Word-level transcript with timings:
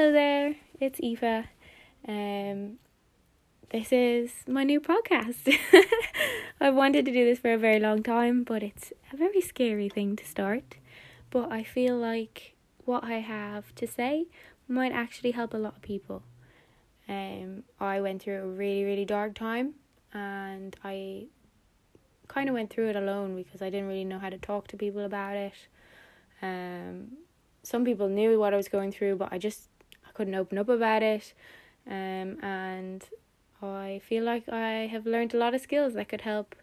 Hello 0.00 0.12
there, 0.12 0.54
it's 0.80 0.98
Aoife. 1.02 1.44
Um, 2.08 2.78
this 3.70 3.92
is 3.92 4.32
my 4.48 4.64
new 4.64 4.80
podcast. 4.80 5.54
I've 6.60 6.74
wanted 6.74 7.04
to 7.04 7.12
do 7.12 7.26
this 7.26 7.38
for 7.38 7.52
a 7.52 7.58
very 7.58 7.78
long 7.78 8.02
time, 8.02 8.42
but 8.42 8.62
it's 8.62 8.94
a 9.12 9.18
very 9.18 9.42
scary 9.42 9.90
thing 9.90 10.16
to 10.16 10.24
start. 10.24 10.76
But 11.28 11.52
I 11.52 11.62
feel 11.64 11.98
like 11.98 12.54
what 12.86 13.04
I 13.04 13.18
have 13.18 13.74
to 13.74 13.86
say 13.86 14.24
might 14.66 14.92
actually 14.92 15.32
help 15.32 15.52
a 15.52 15.58
lot 15.58 15.76
of 15.76 15.82
people. 15.82 16.22
Um, 17.06 17.64
I 17.78 18.00
went 18.00 18.22
through 18.22 18.38
a 18.42 18.46
really, 18.46 18.84
really 18.84 19.04
dark 19.04 19.34
time, 19.34 19.74
and 20.14 20.74
I 20.82 21.26
kind 22.26 22.48
of 22.48 22.54
went 22.54 22.70
through 22.70 22.88
it 22.88 22.96
alone 22.96 23.36
because 23.36 23.60
I 23.60 23.68
didn't 23.68 23.88
really 23.88 24.04
know 24.04 24.18
how 24.18 24.30
to 24.30 24.38
talk 24.38 24.66
to 24.68 24.78
people 24.78 25.04
about 25.04 25.36
it. 25.36 25.52
Um, 26.40 27.18
some 27.62 27.84
people 27.84 28.08
knew 28.08 28.40
what 28.40 28.54
I 28.54 28.56
was 28.56 28.68
going 28.68 28.92
through, 28.92 29.16
but 29.16 29.28
I 29.30 29.36
just 29.36 29.69
I 30.10 30.12
couldn't 30.12 30.34
open 30.34 30.58
up 30.58 30.68
about 30.68 31.02
it. 31.02 31.32
Um, 31.86 32.42
and 32.42 33.04
I 33.62 34.00
feel 34.04 34.24
like 34.24 34.48
I 34.48 34.86
have 34.86 35.06
learned 35.06 35.34
a 35.34 35.38
lot 35.38 35.54
of 35.54 35.60
skills 35.60 35.94
that 35.94 36.08
could 36.08 36.22
help, 36.22 36.54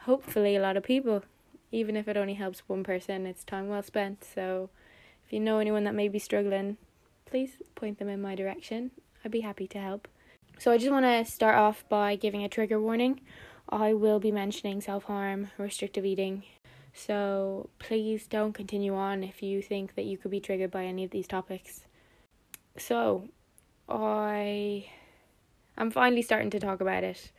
hopefully, 0.00 0.56
a 0.56 0.62
lot 0.62 0.76
of 0.76 0.84
people. 0.84 1.24
Even 1.72 1.96
if 1.96 2.08
it 2.08 2.16
only 2.16 2.34
helps 2.34 2.60
one 2.66 2.84
person, 2.84 3.26
it's 3.26 3.44
time 3.44 3.68
well 3.68 3.82
spent. 3.82 4.24
So, 4.24 4.70
if 5.26 5.32
you 5.32 5.40
know 5.40 5.58
anyone 5.58 5.84
that 5.84 5.94
may 5.94 6.08
be 6.08 6.18
struggling, 6.18 6.78
please 7.26 7.56
point 7.74 7.98
them 7.98 8.08
in 8.08 8.22
my 8.22 8.34
direction. 8.34 8.90
I'd 9.24 9.30
be 9.30 9.40
happy 9.40 9.66
to 9.68 9.78
help. 9.78 10.08
So, 10.58 10.70
I 10.70 10.78
just 10.78 10.90
want 10.90 11.04
to 11.04 11.30
start 11.30 11.56
off 11.56 11.84
by 11.88 12.16
giving 12.16 12.42
a 12.42 12.48
trigger 12.48 12.80
warning. 12.80 13.20
I 13.68 13.92
will 13.92 14.18
be 14.18 14.32
mentioning 14.32 14.80
self 14.80 15.04
harm, 15.04 15.50
restrictive 15.58 16.06
eating, 16.06 16.44
so 16.94 17.68
please 17.78 18.26
don't 18.26 18.54
continue 18.54 18.94
on 18.94 19.22
if 19.22 19.42
you 19.42 19.60
think 19.60 19.94
that 19.94 20.06
you 20.06 20.16
could 20.16 20.30
be 20.30 20.40
triggered 20.40 20.70
by 20.70 20.84
any 20.84 21.04
of 21.04 21.10
these 21.10 21.26
topics. 21.26 21.84
So 22.78 23.28
I 23.88 24.86
I'm 25.76 25.90
finally 25.90 26.22
starting 26.22 26.50
to 26.50 26.60
talk 26.60 26.80
about 26.80 27.04
it. 27.04 27.32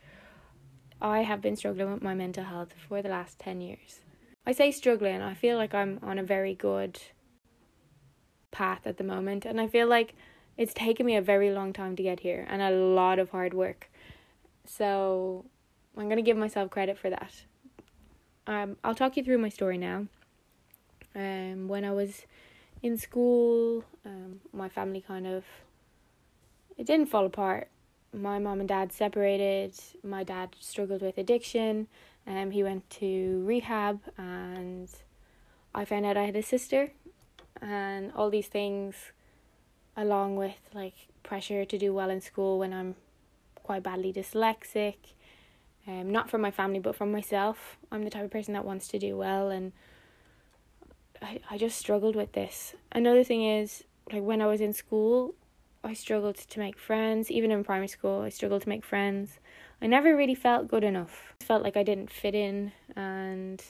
I 1.00 1.20
have 1.20 1.40
been 1.40 1.56
struggling 1.56 1.92
with 1.92 2.02
my 2.02 2.14
mental 2.14 2.44
health 2.44 2.74
for 2.88 3.00
the 3.02 3.08
last 3.08 3.38
10 3.38 3.60
years. 3.60 4.00
I 4.46 4.52
say 4.52 4.70
struggling, 4.70 5.22
I 5.22 5.34
feel 5.34 5.56
like 5.56 5.74
I'm 5.74 5.98
on 6.02 6.18
a 6.18 6.22
very 6.22 6.54
good 6.54 7.00
path 8.50 8.86
at 8.86 8.96
the 8.96 9.04
moment 9.04 9.44
and 9.46 9.60
I 9.60 9.66
feel 9.66 9.88
like 9.88 10.14
it's 10.56 10.74
taken 10.74 11.06
me 11.06 11.16
a 11.16 11.22
very 11.22 11.50
long 11.50 11.72
time 11.72 11.96
to 11.96 12.02
get 12.02 12.20
here 12.20 12.46
and 12.48 12.60
a 12.60 12.70
lot 12.70 13.18
of 13.18 13.30
hard 13.30 13.54
work. 13.54 13.90
So 14.66 15.46
I'm 15.96 16.04
going 16.04 16.16
to 16.16 16.22
give 16.22 16.36
myself 16.36 16.70
credit 16.70 16.98
for 16.98 17.10
that 17.10 17.32
um, 18.50 18.76
I'll 18.82 18.94
talk 18.94 19.16
you 19.16 19.22
through 19.22 19.38
my 19.38 19.48
story 19.48 19.78
now. 19.78 20.06
Um, 21.14 21.68
when 21.68 21.84
I 21.84 21.92
was 21.92 22.22
in 22.82 22.96
school, 22.96 23.84
um, 24.04 24.40
my 24.52 24.68
family 24.68 25.00
kind 25.00 25.26
of 25.26 25.44
it 26.76 26.86
didn't 26.86 27.06
fall 27.06 27.26
apart. 27.26 27.68
My 28.12 28.38
mom 28.38 28.60
and 28.60 28.68
dad 28.68 28.90
separated. 28.92 29.74
My 30.02 30.24
dad 30.24 30.56
struggled 30.58 31.02
with 31.02 31.18
addiction. 31.18 31.88
Um, 32.26 32.50
he 32.50 32.62
went 32.62 32.88
to 33.00 33.42
rehab, 33.44 34.00
and 34.16 34.88
I 35.74 35.84
found 35.84 36.06
out 36.06 36.16
I 36.16 36.24
had 36.24 36.36
a 36.36 36.42
sister, 36.42 36.92
and 37.60 38.12
all 38.14 38.30
these 38.30 38.46
things, 38.46 38.94
along 39.96 40.36
with 40.36 40.58
like 40.72 40.94
pressure 41.22 41.64
to 41.64 41.78
do 41.78 41.92
well 41.92 42.08
in 42.08 42.20
school 42.20 42.58
when 42.58 42.72
I'm 42.72 42.94
quite 43.62 43.82
badly 43.82 44.12
dyslexic, 44.12 44.96
um, 45.86 46.10
not 46.10 46.30
from 46.30 46.40
my 46.40 46.50
family, 46.50 46.78
but 46.78 46.96
from 46.96 47.12
myself. 47.12 47.76
I'm 47.92 48.04
the 48.04 48.10
type 48.10 48.24
of 48.24 48.30
person 48.30 48.54
that 48.54 48.64
wants 48.64 48.88
to 48.88 48.98
do 48.98 49.16
well, 49.16 49.50
and 49.50 49.72
I, 51.22 51.40
I 51.50 51.58
just 51.58 51.78
struggled 51.78 52.16
with 52.16 52.32
this. 52.32 52.74
Another 52.92 53.24
thing 53.24 53.44
is, 53.44 53.84
like 54.12 54.22
when 54.22 54.40
I 54.40 54.46
was 54.46 54.60
in 54.60 54.72
school, 54.72 55.34
I 55.82 55.94
struggled 55.94 56.36
to 56.36 56.58
make 56.58 56.78
friends. 56.78 57.30
Even 57.30 57.50
in 57.50 57.64
primary 57.64 57.88
school, 57.88 58.22
I 58.22 58.28
struggled 58.28 58.62
to 58.62 58.68
make 58.68 58.84
friends. 58.84 59.38
I 59.80 59.86
never 59.86 60.16
really 60.16 60.34
felt 60.34 60.68
good 60.68 60.84
enough. 60.84 61.34
I 61.40 61.44
felt 61.44 61.62
like 61.62 61.76
I 61.76 61.82
didn't 61.82 62.10
fit 62.10 62.34
in, 62.34 62.72
and 62.96 63.62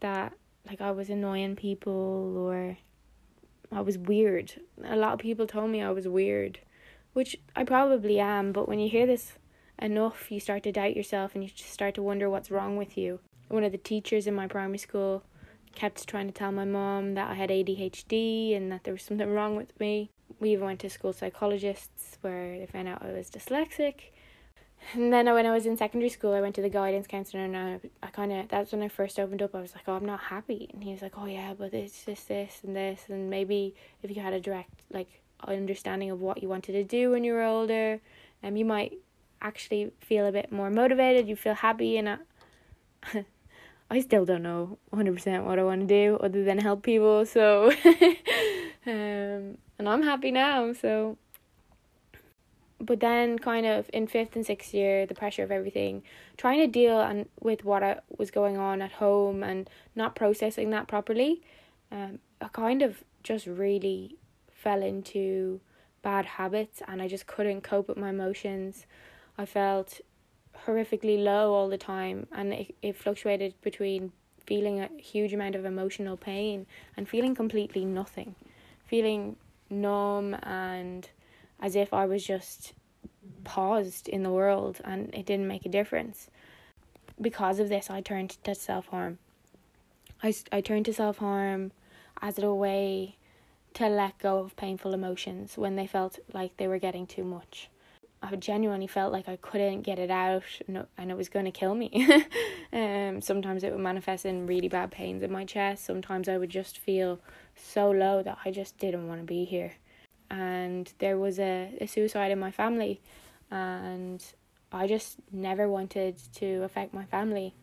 that 0.00 0.32
like 0.66 0.80
I 0.80 0.90
was 0.90 1.10
annoying 1.10 1.56
people 1.56 2.36
or 2.36 2.76
I 3.72 3.80
was 3.80 3.98
weird. 3.98 4.54
A 4.84 4.96
lot 4.96 5.14
of 5.14 5.18
people 5.18 5.46
told 5.46 5.70
me 5.70 5.82
I 5.82 5.90
was 5.90 6.08
weird, 6.08 6.60
which 7.12 7.36
I 7.56 7.64
probably 7.64 8.20
am, 8.20 8.52
but 8.52 8.68
when 8.68 8.78
you 8.78 8.88
hear 8.88 9.06
this 9.06 9.32
enough, 9.78 10.30
you 10.30 10.40
start 10.40 10.62
to 10.64 10.72
doubt 10.72 10.96
yourself 10.96 11.34
and 11.34 11.42
you 11.42 11.50
just 11.50 11.72
start 11.72 11.94
to 11.94 12.02
wonder 12.02 12.28
what's 12.28 12.50
wrong 12.50 12.76
with 12.76 12.96
you. 12.96 13.20
One 13.48 13.64
of 13.64 13.72
the 13.72 13.78
teachers 13.78 14.26
in 14.26 14.34
my 14.34 14.46
primary 14.46 14.78
school 14.78 15.22
kept 15.78 16.08
trying 16.08 16.26
to 16.26 16.32
tell 16.32 16.50
my 16.50 16.64
mom 16.64 17.14
that 17.14 17.30
I 17.30 17.34
had 17.34 17.50
ADHD 17.50 18.56
and 18.56 18.72
that 18.72 18.82
there 18.82 18.92
was 18.92 19.02
something 19.02 19.32
wrong 19.32 19.54
with 19.54 19.78
me. 19.78 20.10
We 20.40 20.50
even 20.50 20.64
went 20.64 20.80
to 20.80 20.90
school 20.90 21.12
psychologists 21.12 22.18
where 22.20 22.58
they 22.58 22.66
found 22.66 22.88
out 22.88 23.00
I 23.00 23.12
was 23.12 23.30
dyslexic. 23.30 24.10
And 24.94 25.12
then 25.12 25.32
when 25.32 25.46
I 25.46 25.52
was 25.52 25.66
in 25.66 25.76
secondary 25.76 26.08
school, 26.08 26.34
I 26.34 26.40
went 26.40 26.56
to 26.56 26.62
the 26.62 26.68
guidance 26.68 27.06
counselor 27.06 27.44
and 27.44 27.56
I, 27.56 27.80
I 28.02 28.08
kind 28.08 28.32
of, 28.32 28.48
that's 28.48 28.72
when 28.72 28.82
I 28.82 28.88
first 28.88 29.20
opened 29.20 29.40
up. 29.40 29.54
I 29.54 29.60
was 29.60 29.72
like, 29.74 29.84
oh, 29.86 29.94
I'm 29.94 30.04
not 30.04 30.20
happy. 30.20 30.68
And 30.72 30.82
he 30.82 30.90
was 30.90 31.00
like, 31.02 31.16
oh, 31.16 31.26
yeah, 31.26 31.54
but 31.56 31.72
it's 31.72 32.04
just 32.04 32.26
this 32.26 32.60
and 32.64 32.74
this. 32.74 33.02
And 33.08 33.30
maybe 33.30 33.76
if 34.02 34.14
you 34.14 34.20
had 34.20 34.32
a 34.32 34.40
direct, 34.40 34.70
like, 34.92 35.22
understanding 35.46 36.10
of 36.10 36.20
what 36.20 36.42
you 36.42 36.48
wanted 36.48 36.72
to 36.72 36.82
do 36.82 37.10
when 37.10 37.22
you 37.22 37.34
were 37.34 37.44
older, 37.44 38.00
um, 38.42 38.56
you 38.56 38.64
might 38.64 38.98
actually 39.40 39.92
feel 40.00 40.26
a 40.26 40.32
bit 40.32 40.50
more 40.50 40.70
motivated, 40.70 41.28
you 41.28 41.36
feel 41.36 41.54
happy, 41.54 41.96
and 41.96 42.08
I, 42.08 42.16
I 43.90 44.00
still 44.00 44.24
don't 44.24 44.42
know 44.42 44.78
100% 44.92 45.44
what 45.44 45.58
I 45.58 45.62
want 45.62 45.80
to 45.80 45.86
do 45.86 46.18
other 46.20 46.44
than 46.44 46.58
help 46.58 46.82
people. 46.82 47.24
So, 47.24 47.72
um, 48.86 49.56
and 49.78 49.88
I'm 49.88 50.02
happy 50.02 50.30
now. 50.30 50.72
So, 50.74 51.16
but 52.80 53.00
then, 53.00 53.38
kind 53.38 53.66
of 53.66 53.88
in 53.92 54.06
fifth 54.06 54.36
and 54.36 54.44
sixth 54.44 54.74
year, 54.74 55.06
the 55.06 55.14
pressure 55.14 55.42
of 55.42 55.50
everything, 55.50 56.02
trying 56.36 56.58
to 56.60 56.66
deal 56.66 57.00
and 57.00 57.28
with 57.40 57.64
what 57.64 57.82
I 57.82 58.00
was 58.16 58.30
going 58.30 58.56
on 58.58 58.82
at 58.82 58.92
home 58.92 59.42
and 59.42 59.68
not 59.96 60.14
processing 60.14 60.70
that 60.70 60.86
properly, 60.86 61.42
um, 61.90 62.18
I 62.40 62.48
kind 62.48 62.82
of 62.82 63.02
just 63.22 63.46
really 63.46 64.16
fell 64.52 64.82
into 64.82 65.60
bad 66.02 66.26
habits 66.26 66.82
and 66.86 67.00
I 67.00 67.08
just 67.08 67.26
couldn't 67.26 67.62
cope 67.62 67.88
with 67.88 67.96
my 67.96 68.10
emotions. 68.10 68.86
I 69.36 69.46
felt 69.46 70.00
horrifically 70.66 71.22
low 71.22 71.52
all 71.52 71.68
the 71.68 71.78
time, 71.78 72.26
and 72.32 72.52
it, 72.52 72.74
it 72.82 72.96
fluctuated 72.96 73.54
between 73.62 74.12
feeling 74.46 74.80
a 74.80 74.88
huge 74.96 75.34
amount 75.34 75.54
of 75.54 75.64
emotional 75.64 76.16
pain 76.16 76.66
and 76.96 77.08
feeling 77.08 77.34
completely 77.34 77.84
nothing, 77.84 78.34
feeling 78.86 79.36
numb 79.68 80.34
and 80.42 81.10
as 81.60 81.76
if 81.76 81.92
I 81.92 82.06
was 82.06 82.24
just 82.24 82.72
paused 83.44 84.08
in 84.08 84.22
the 84.22 84.30
world 84.30 84.80
and 84.84 85.14
it 85.14 85.26
didn't 85.26 85.48
make 85.48 85.66
a 85.66 85.68
difference. 85.68 86.30
Because 87.20 87.58
of 87.58 87.68
this, 87.68 87.90
I 87.90 88.00
turned 88.00 88.42
to 88.44 88.54
self 88.54 88.86
harm. 88.86 89.18
I, 90.22 90.34
I 90.50 90.60
turned 90.60 90.86
to 90.86 90.94
self 90.94 91.18
harm 91.18 91.72
as 92.22 92.38
a 92.38 92.54
way 92.54 93.16
to 93.74 93.88
let 93.88 94.18
go 94.18 94.38
of 94.38 94.56
painful 94.56 94.94
emotions 94.94 95.58
when 95.58 95.76
they 95.76 95.86
felt 95.86 96.18
like 96.32 96.56
they 96.56 96.68
were 96.68 96.78
getting 96.78 97.06
too 97.06 97.24
much. 97.24 97.68
I 98.22 98.34
genuinely 98.36 98.86
felt 98.86 99.12
like 99.12 99.28
I 99.28 99.36
couldn't 99.36 99.82
get 99.82 99.98
it 99.98 100.10
out 100.10 100.42
and 100.66 101.10
it 101.10 101.16
was 101.16 101.28
going 101.28 101.44
to 101.44 101.50
kill 101.50 101.74
me. 101.74 102.06
um, 102.72 103.20
sometimes 103.20 103.62
it 103.62 103.70
would 103.70 103.80
manifest 103.80 104.26
in 104.26 104.46
really 104.46 104.68
bad 104.68 104.90
pains 104.90 105.22
in 105.22 105.30
my 105.30 105.44
chest. 105.44 105.84
Sometimes 105.84 106.28
I 106.28 106.36
would 106.36 106.50
just 106.50 106.78
feel 106.78 107.20
so 107.54 107.90
low 107.90 108.22
that 108.22 108.38
I 108.44 108.50
just 108.50 108.78
didn't 108.78 109.06
want 109.06 109.20
to 109.20 109.24
be 109.24 109.44
here. 109.44 109.74
And 110.30 110.92
there 110.98 111.16
was 111.16 111.38
a, 111.38 111.72
a 111.80 111.86
suicide 111.86 112.30
in 112.30 112.38
my 112.38 112.50
family, 112.50 113.00
and 113.50 114.22
I 114.72 114.86
just 114.86 115.16
never 115.32 115.68
wanted 115.68 116.18
to 116.34 116.64
affect 116.64 116.92
my 116.92 117.04
family 117.04 117.54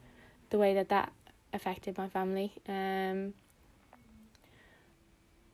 the 0.50 0.58
way 0.58 0.74
that 0.74 0.90
that 0.90 1.12
affected 1.54 1.98
my 1.98 2.10
family. 2.10 2.54
Um, 2.68 3.34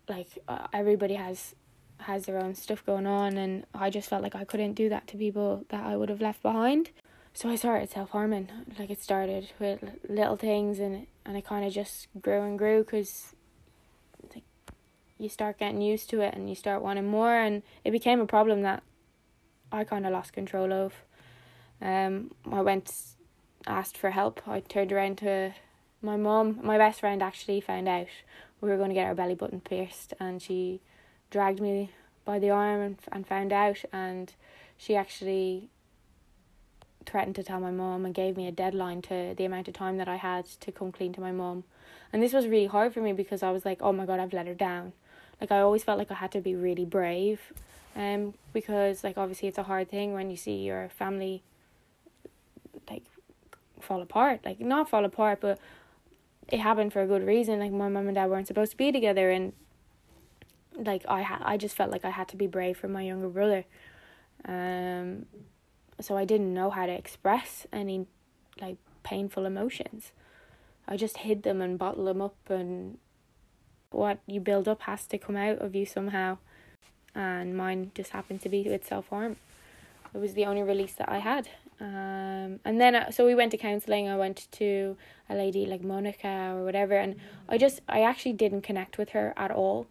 like 0.08 0.28
uh, 0.48 0.68
everybody 0.74 1.16
has 1.16 1.56
has 2.04 2.26
their 2.26 2.38
own 2.38 2.56
stuff 2.56 2.86
going 2.86 3.08
on 3.08 3.38
and 3.38 3.66
I 3.74 3.90
just 3.90 4.10
felt 4.10 4.24
like 4.24 4.36
I 4.36 4.46
couldn't 4.46 4.74
do 4.74 4.90
that 4.90 5.08
to 5.08 5.18
people 5.18 5.66
that 5.70 5.86
I 5.86 5.96
would 5.96 6.10
have 6.10 6.22
left 6.22 6.42
behind. 6.42 6.90
So 7.34 7.50
I 7.50 7.56
started 7.56 7.90
self-harming. 7.90 8.50
Like 8.78 8.90
it 8.90 9.02
started 9.02 9.52
with 9.60 9.84
little 10.08 10.36
things 10.36 10.80
and 10.80 11.08
and 11.26 11.38
it 11.38 11.46
kind 11.46 11.66
of 11.66 11.72
just 11.72 12.08
grew 12.22 12.42
and 12.42 12.58
grew 12.58 12.84
cuz 12.84 13.36
like 14.34 14.44
you 15.18 15.30
start 15.30 15.60
getting 15.60 15.82
used 15.82 16.10
to 16.10 16.22
it 16.22 16.34
and 16.34 16.50
you 16.50 16.56
start 16.56 16.82
wanting 16.82 17.08
more 17.08 17.36
and 17.36 17.64
it 17.84 17.92
became 17.92 18.20
a 18.20 18.26
problem 18.26 18.62
that 18.64 18.84
I 19.72 19.84
kind 19.84 20.06
of 20.06 20.12
lost 20.12 20.34
control 20.34 20.74
of. 20.74 20.94
Um 21.82 22.32
I 22.52 22.62
went 22.62 22.92
asked 23.68 23.98
for 23.98 24.12
help. 24.12 24.48
I 24.48 24.60
turned 24.60 24.92
around 24.92 25.18
to 25.20 25.54
my 26.02 26.18
mom. 26.18 26.60
My 26.64 26.78
best 26.78 27.00
friend 27.00 27.22
actually 27.22 27.62
found 27.62 27.88
out 27.88 28.08
we 28.60 28.70
were 28.70 28.78
going 28.78 28.90
to 28.90 28.96
get 28.96 29.08
our 29.08 29.16
belly 29.16 29.36
button 29.36 29.60
pierced 29.60 30.14
and 30.20 30.42
she 30.42 30.82
dragged 31.32 31.60
me 31.60 31.92
by 32.24 32.38
the 32.38 32.52
arm 32.52 32.82
and, 32.82 32.98
and 33.12 33.26
found 33.26 33.52
out 33.52 33.84
and 33.92 34.34
she 34.78 34.96
actually 34.96 35.70
threatened 37.06 37.36
to 37.36 37.44
tell 37.44 37.60
my 37.60 37.72
mom 37.72 38.06
and 38.06 38.14
gave 38.14 38.38
me 38.38 38.48
a 38.48 38.52
deadline 38.52 39.02
to 39.02 39.34
the 39.36 39.46
amount 39.46 39.68
of 39.68 39.74
time 39.74 39.98
that 39.98 40.08
I 40.08 40.18
had 40.18 40.46
to 40.46 40.72
come 40.72 40.92
clean 40.92 41.14
to 41.14 41.22
my 41.22 41.32
mom. 41.32 41.64
And 42.14 42.22
this 42.22 42.34
was 42.34 42.48
really 42.48 42.68
hard 42.68 42.94
for 42.94 43.02
me 43.02 43.14
because 43.14 43.42
I 43.42 43.52
was 43.52 43.66
like, 43.66 43.82
oh 43.82 43.94
my 43.94 44.06
god, 44.06 44.20
I've 44.20 44.34
let 44.34 44.48
her 44.48 44.54
down. 44.54 44.94
like 45.40 45.52
I 45.52 45.60
always 45.60 45.84
felt 45.84 45.98
like 45.98 46.12
I 46.12 46.16
had 46.16 46.32
to 46.34 46.42
be 46.42 46.56
really 46.56 46.86
brave, 46.86 47.40
um, 47.96 48.34
because 48.54 49.04
like 49.04 49.18
obviously 49.18 49.48
it's 49.48 49.58
a 49.58 49.64
hard 49.64 49.90
thing 49.90 50.14
when 50.14 50.30
you 50.30 50.38
see 50.38 50.58
your 50.58 50.90
family 50.90 51.42
like 52.90 53.04
fall 53.80 54.02
apart, 54.02 54.42
like 54.46 54.60
not 54.60 54.90
fall 54.90 55.06
apart, 55.06 55.40
but 55.42 55.60
it 56.50 56.60
happened 56.60 56.94
for 56.94 57.02
a 57.02 57.08
good 57.08 57.26
reason. 57.26 57.60
Like 57.60 57.72
my 57.72 57.90
mom 57.90 58.08
and 58.08 58.16
dad 58.16 58.30
weren't 58.30 58.48
supposed 58.48 58.72
to 58.72 58.78
be 58.78 58.92
together, 58.92 59.32
and 59.32 59.54
like 60.86 61.06
I 61.08 61.22
had, 61.22 61.42
I 61.44 61.58
just 61.58 61.76
felt 61.76 61.92
like 61.92 62.06
I 62.06 62.10
had 62.10 62.28
to 62.30 62.36
be 62.36 62.48
brave 62.48 62.78
for 62.78 62.88
my 62.88 63.02
younger 63.04 63.30
brother. 63.30 63.66
Um, 64.46 65.26
so 66.00 66.18
I 66.18 66.26
didn't 66.26 66.54
know 66.54 66.70
how 66.70 66.86
to 66.86 66.92
express 66.92 67.68
any 67.72 68.08
like 68.60 68.78
painful 69.04 69.46
emotions. 69.46 70.12
I 70.88 70.98
just 70.98 71.18
hid 71.18 71.44
them 71.44 71.62
and 71.62 71.78
bottled 71.78 72.08
them 72.08 72.22
up, 72.22 72.36
and 72.50 72.98
what 73.92 74.20
you 74.26 74.40
build 74.40 74.68
up 74.68 74.82
has 74.84 75.06
to 75.08 75.18
come 75.18 75.38
out 75.38 75.60
of 75.60 75.76
you 75.76 75.86
somehow. 75.86 76.38
And 77.14 77.56
mine 77.56 77.92
just 77.94 78.12
happened 78.12 78.42
to 78.42 78.50
be 78.50 78.64
with 78.64 78.88
self 78.88 79.10
harm. 79.10 79.38
It 80.14 80.18
was 80.18 80.34
the 80.34 80.46
only 80.46 80.64
release 80.64 80.94
that 80.94 81.10
I 81.10 81.20
had. 81.20 81.50
Um, 81.80 82.60
and 82.64 82.80
then 82.80 82.96
uh, 82.96 83.12
so 83.12 83.26
we 83.26 83.34
went 83.34 83.52
to 83.52 83.58
counseling. 83.58 84.08
I 84.08 84.16
went 84.16 84.48
to 84.52 84.96
a 85.30 85.36
lady 85.36 85.66
like 85.66 85.84
Monica 85.84 86.54
or 86.56 86.64
whatever, 86.64 86.94
and 86.96 87.16
I 87.50 87.58
just 87.58 87.82
I 87.90 88.02
actually 88.02 88.34
didn't 88.34 88.62
connect 88.62 88.98
with 88.98 89.10
her 89.10 89.34
at 89.36 89.52
all. 89.52 89.88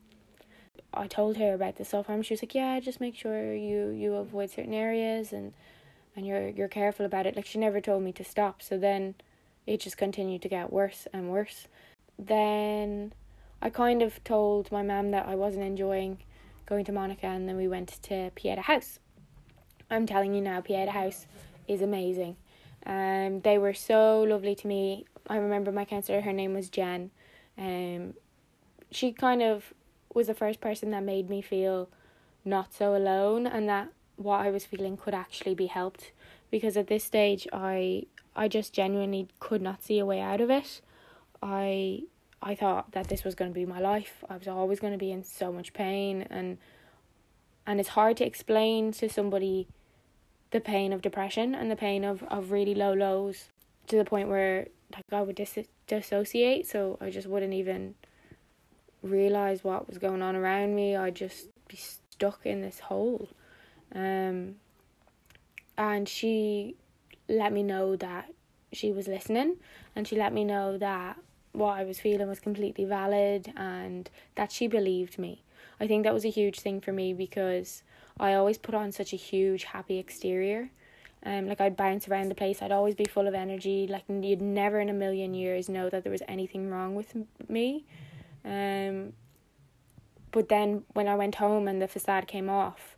I 0.92 1.06
told 1.06 1.36
her 1.36 1.54
about 1.54 1.76
the 1.76 1.84
self 1.84 2.06
harm. 2.06 2.22
She 2.22 2.34
was 2.34 2.42
like, 2.42 2.54
"Yeah, 2.54 2.80
just 2.80 3.00
make 3.00 3.14
sure 3.14 3.54
you 3.54 3.90
you 3.90 4.14
avoid 4.14 4.50
certain 4.50 4.74
areas 4.74 5.32
and 5.32 5.52
and 6.16 6.26
you're 6.26 6.48
you're 6.48 6.68
careful 6.68 7.06
about 7.06 7.26
it." 7.26 7.36
Like 7.36 7.46
she 7.46 7.58
never 7.58 7.80
told 7.80 8.02
me 8.02 8.12
to 8.12 8.24
stop. 8.24 8.62
So 8.62 8.78
then 8.78 9.14
it 9.66 9.80
just 9.80 9.96
continued 9.96 10.42
to 10.42 10.48
get 10.48 10.72
worse 10.72 11.06
and 11.12 11.30
worse. 11.30 11.68
Then 12.18 13.12
I 13.62 13.70
kind 13.70 14.02
of 14.02 14.22
told 14.24 14.72
my 14.72 14.82
mum 14.82 15.10
that 15.12 15.26
I 15.26 15.34
wasn't 15.34 15.64
enjoying 15.64 16.18
going 16.66 16.84
to 16.86 16.92
Monica, 16.92 17.26
and 17.26 17.48
then 17.48 17.56
we 17.56 17.68
went 17.68 17.88
to 18.02 18.30
Pieta 18.34 18.62
House. 18.62 18.98
I'm 19.90 20.06
telling 20.06 20.34
you 20.34 20.40
now, 20.40 20.60
Pieta 20.60 20.92
House 20.92 21.26
is 21.66 21.82
amazing. 21.82 22.36
Um, 22.86 23.40
they 23.40 23.58
were 23.58 23.74
so 23.74 24.22
lovely 24.22 24.54
to 24.54 24.66
me. 24.66 25.04
I 25.26 25.36
remember 25.36 25.72
my 25.72 25.84
counselor, 25.84 26.20
her 26.22 26.32
name 26.32 26.54
was 26.54 26.70
Jen. 26.70 27.10
Um, 27.58 28.14
she 28.90 29.12
kind 29.12 29.42
of 29.42 29.74
was 30.14 30.26
the 30.26 30.34
first 30.34 30.60
person 30.60 30.90
that 30.90 31.02
made 31.02 31.30
me 31.30 31.40
feel 31.40 31.88
not 32.44 32.72
so 32.72 32.96
alone 32.96 33.46
and 33.46 33.68
that 33.68 33.88
what 34.16 34.40
I 34.40 34.50
was 34.50 34.64
feeling 34.64 34.96
could 34.96 35.14
actually 35.14 35.54
be 35.54 35.66
helped 35.66 36.12
because 36.50 36.76
at 36.76 36.88
this 36.88 37.04
stage 37.04 37.46
I 37.52 38.04
I 38.34 38.48
just 38.48 38.72
genuinely 38.72 39.28
could 39.40 39.60
not 39.62 39.82
see 39.82 39.98
a 39.98 40.06
way 40.06 40.20
out 40.20 40.40
of 40.40 40.50
it. 40.50 40.80
I 41.42 42.02
I 42.42 42.54
thought 42.54 42.92
that 42.92 43.08
this 43.08 43.24
was 43.24 43.34
going 43.34 43.50
to 43.50 43.54
be 43.54 43.66
my 43.66 43.80
life. 43.80 44.24
I 44.28 44.36
was 44.36 44.48
always 44.48 44.80
going 44.80 44.92
to 44.92 44.98
be 44.98 45.10
in 45.10 45.24
so 45.24 45.52
much 45.52 45.72
pain 45.72 46.26
and 46.30 46.58
and 47.66 47.78
it's 47.78 47.90
hard 47.90 48.16
to 48.18 48.26
explain 48.26 48.92
to 48.92 49.08
somebody 49.08 49.68
the 50.50 50.60
pain 50.60 50.92
of 50.92 51.02
depression 51.02 51.54
and 51.54 51.70
the 51.70 51.76
pain 51.76 52.04
of, 52.04 52.22
of 52.24 52.50
really 52.50 52.74
low 52.74 52.92
lows 52.92 53.48
to 53.86 53.96
the 53.96 54.04
point 54.04 54.28
where 54.28 54.66
like 54.92 55.04
I 55.12 55.22
would 55.22 55.36
dis- 55.36 55.68
dissociate 55.86 56.66
so 56.66 56.98
I 57.00 57.10
just 57.10 57.28
wouldn't 57.28 57.54
even 57.54 57.94
realize 59.02 59.64
what 59.64 59.88
was 59.88 59.98
going 59.98 60.22
on 60.22 60.36
around 60.36 60.74
me. 60.74 60.96
I'd 60.96 61.16
just 61.16 61.46
be 61.68 61.76
stuck 61.76 62.44
in 62.44 62.60
this 62.60 62.80
hole. 62.80 63.28
Um, 63.94 64.56
and 65.76 66.08
she 66.08 66.76
let 67.28 67.52
me 67.52 67.62
know 67.62 67.96
that 67.96 68.30
she 68.72 68.92
was 68.92 69.08
listening 69.08 69.56
and 69.96 70.06
she 70.06 70.16
let 70.16 70.32
me 70.32 70.44
know 70.44 70.78
that 70.78 71.16
what 71.52 71.78
I 71.78 71.84
was 71.84 71.98
feeling 71.98 72.28
was 72.28 72.38
completely 72.38 72.84
valid 72.84 73.52
and 73.56 74.08
that 74.36 74.52
she 74.52 74.66
believed 74.66 75.18
me. 75.18 75.42
I 75.80 75.86
think 75.86 76.04
that 76.04 76.14
was 76.14 76.24
a 76.24 76.30
huge 76.30 76.60
thing 76.60 76.80
for 76.80 76.92
me 76.92 77.12
because 77.14 77.82
I 78.18 78.34
always 78.34 78.58
put 78.58 78.74
on 78.74 78.92
such 78.92 79.12
a 79.12 79.16
huge 79.16 79.64
happy 79.64 79.98
exterior. 79.98 80.70
Um, 81.24 81.48
like 81.48 81.60
I'd 81.60 81.76
bounce 81.76 82.08
around 82.08 82.28
the 82.28 82.34
place. 82.34 82.62
I'd 82.62 82.72
always 82.72 82.94
be 82.94 83.04
full 83.04 83.26
of 83.26 83.34
energy. 83.34 83.86
Like 83.86 84.04
you'd 84.08 84.40
never 84.40 84.80
in 84.80 84.88
a 84.88 84.94
million 84.94 85.34
years 85.34 85.68
know 85.68 85.90
that 85.90 86.02
there 86.02 86.12
was 86.12 86.22
anything 86.28 86.70
wrong 86.70 86.94
with 86.94 87.14
me. 87.48 87.84
Um, 88.44 89.12
but 90.32 90.48
then 90.48 90.84
when 90.92 91.08
I 91.08 91.14
went 91.14 91.36
home 91.36 91.68
and 91.68 91.80
the 91.82 91.88
facade 91.88 92.26
came 92.26 92.48
off, 92.48 92.96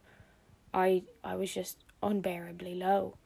I 0.74 1.02
I 1.24 1.34
was 1.36 1.52
just 1.52 1.78
unbearably 2.02 2.74
low. 2.74 3.16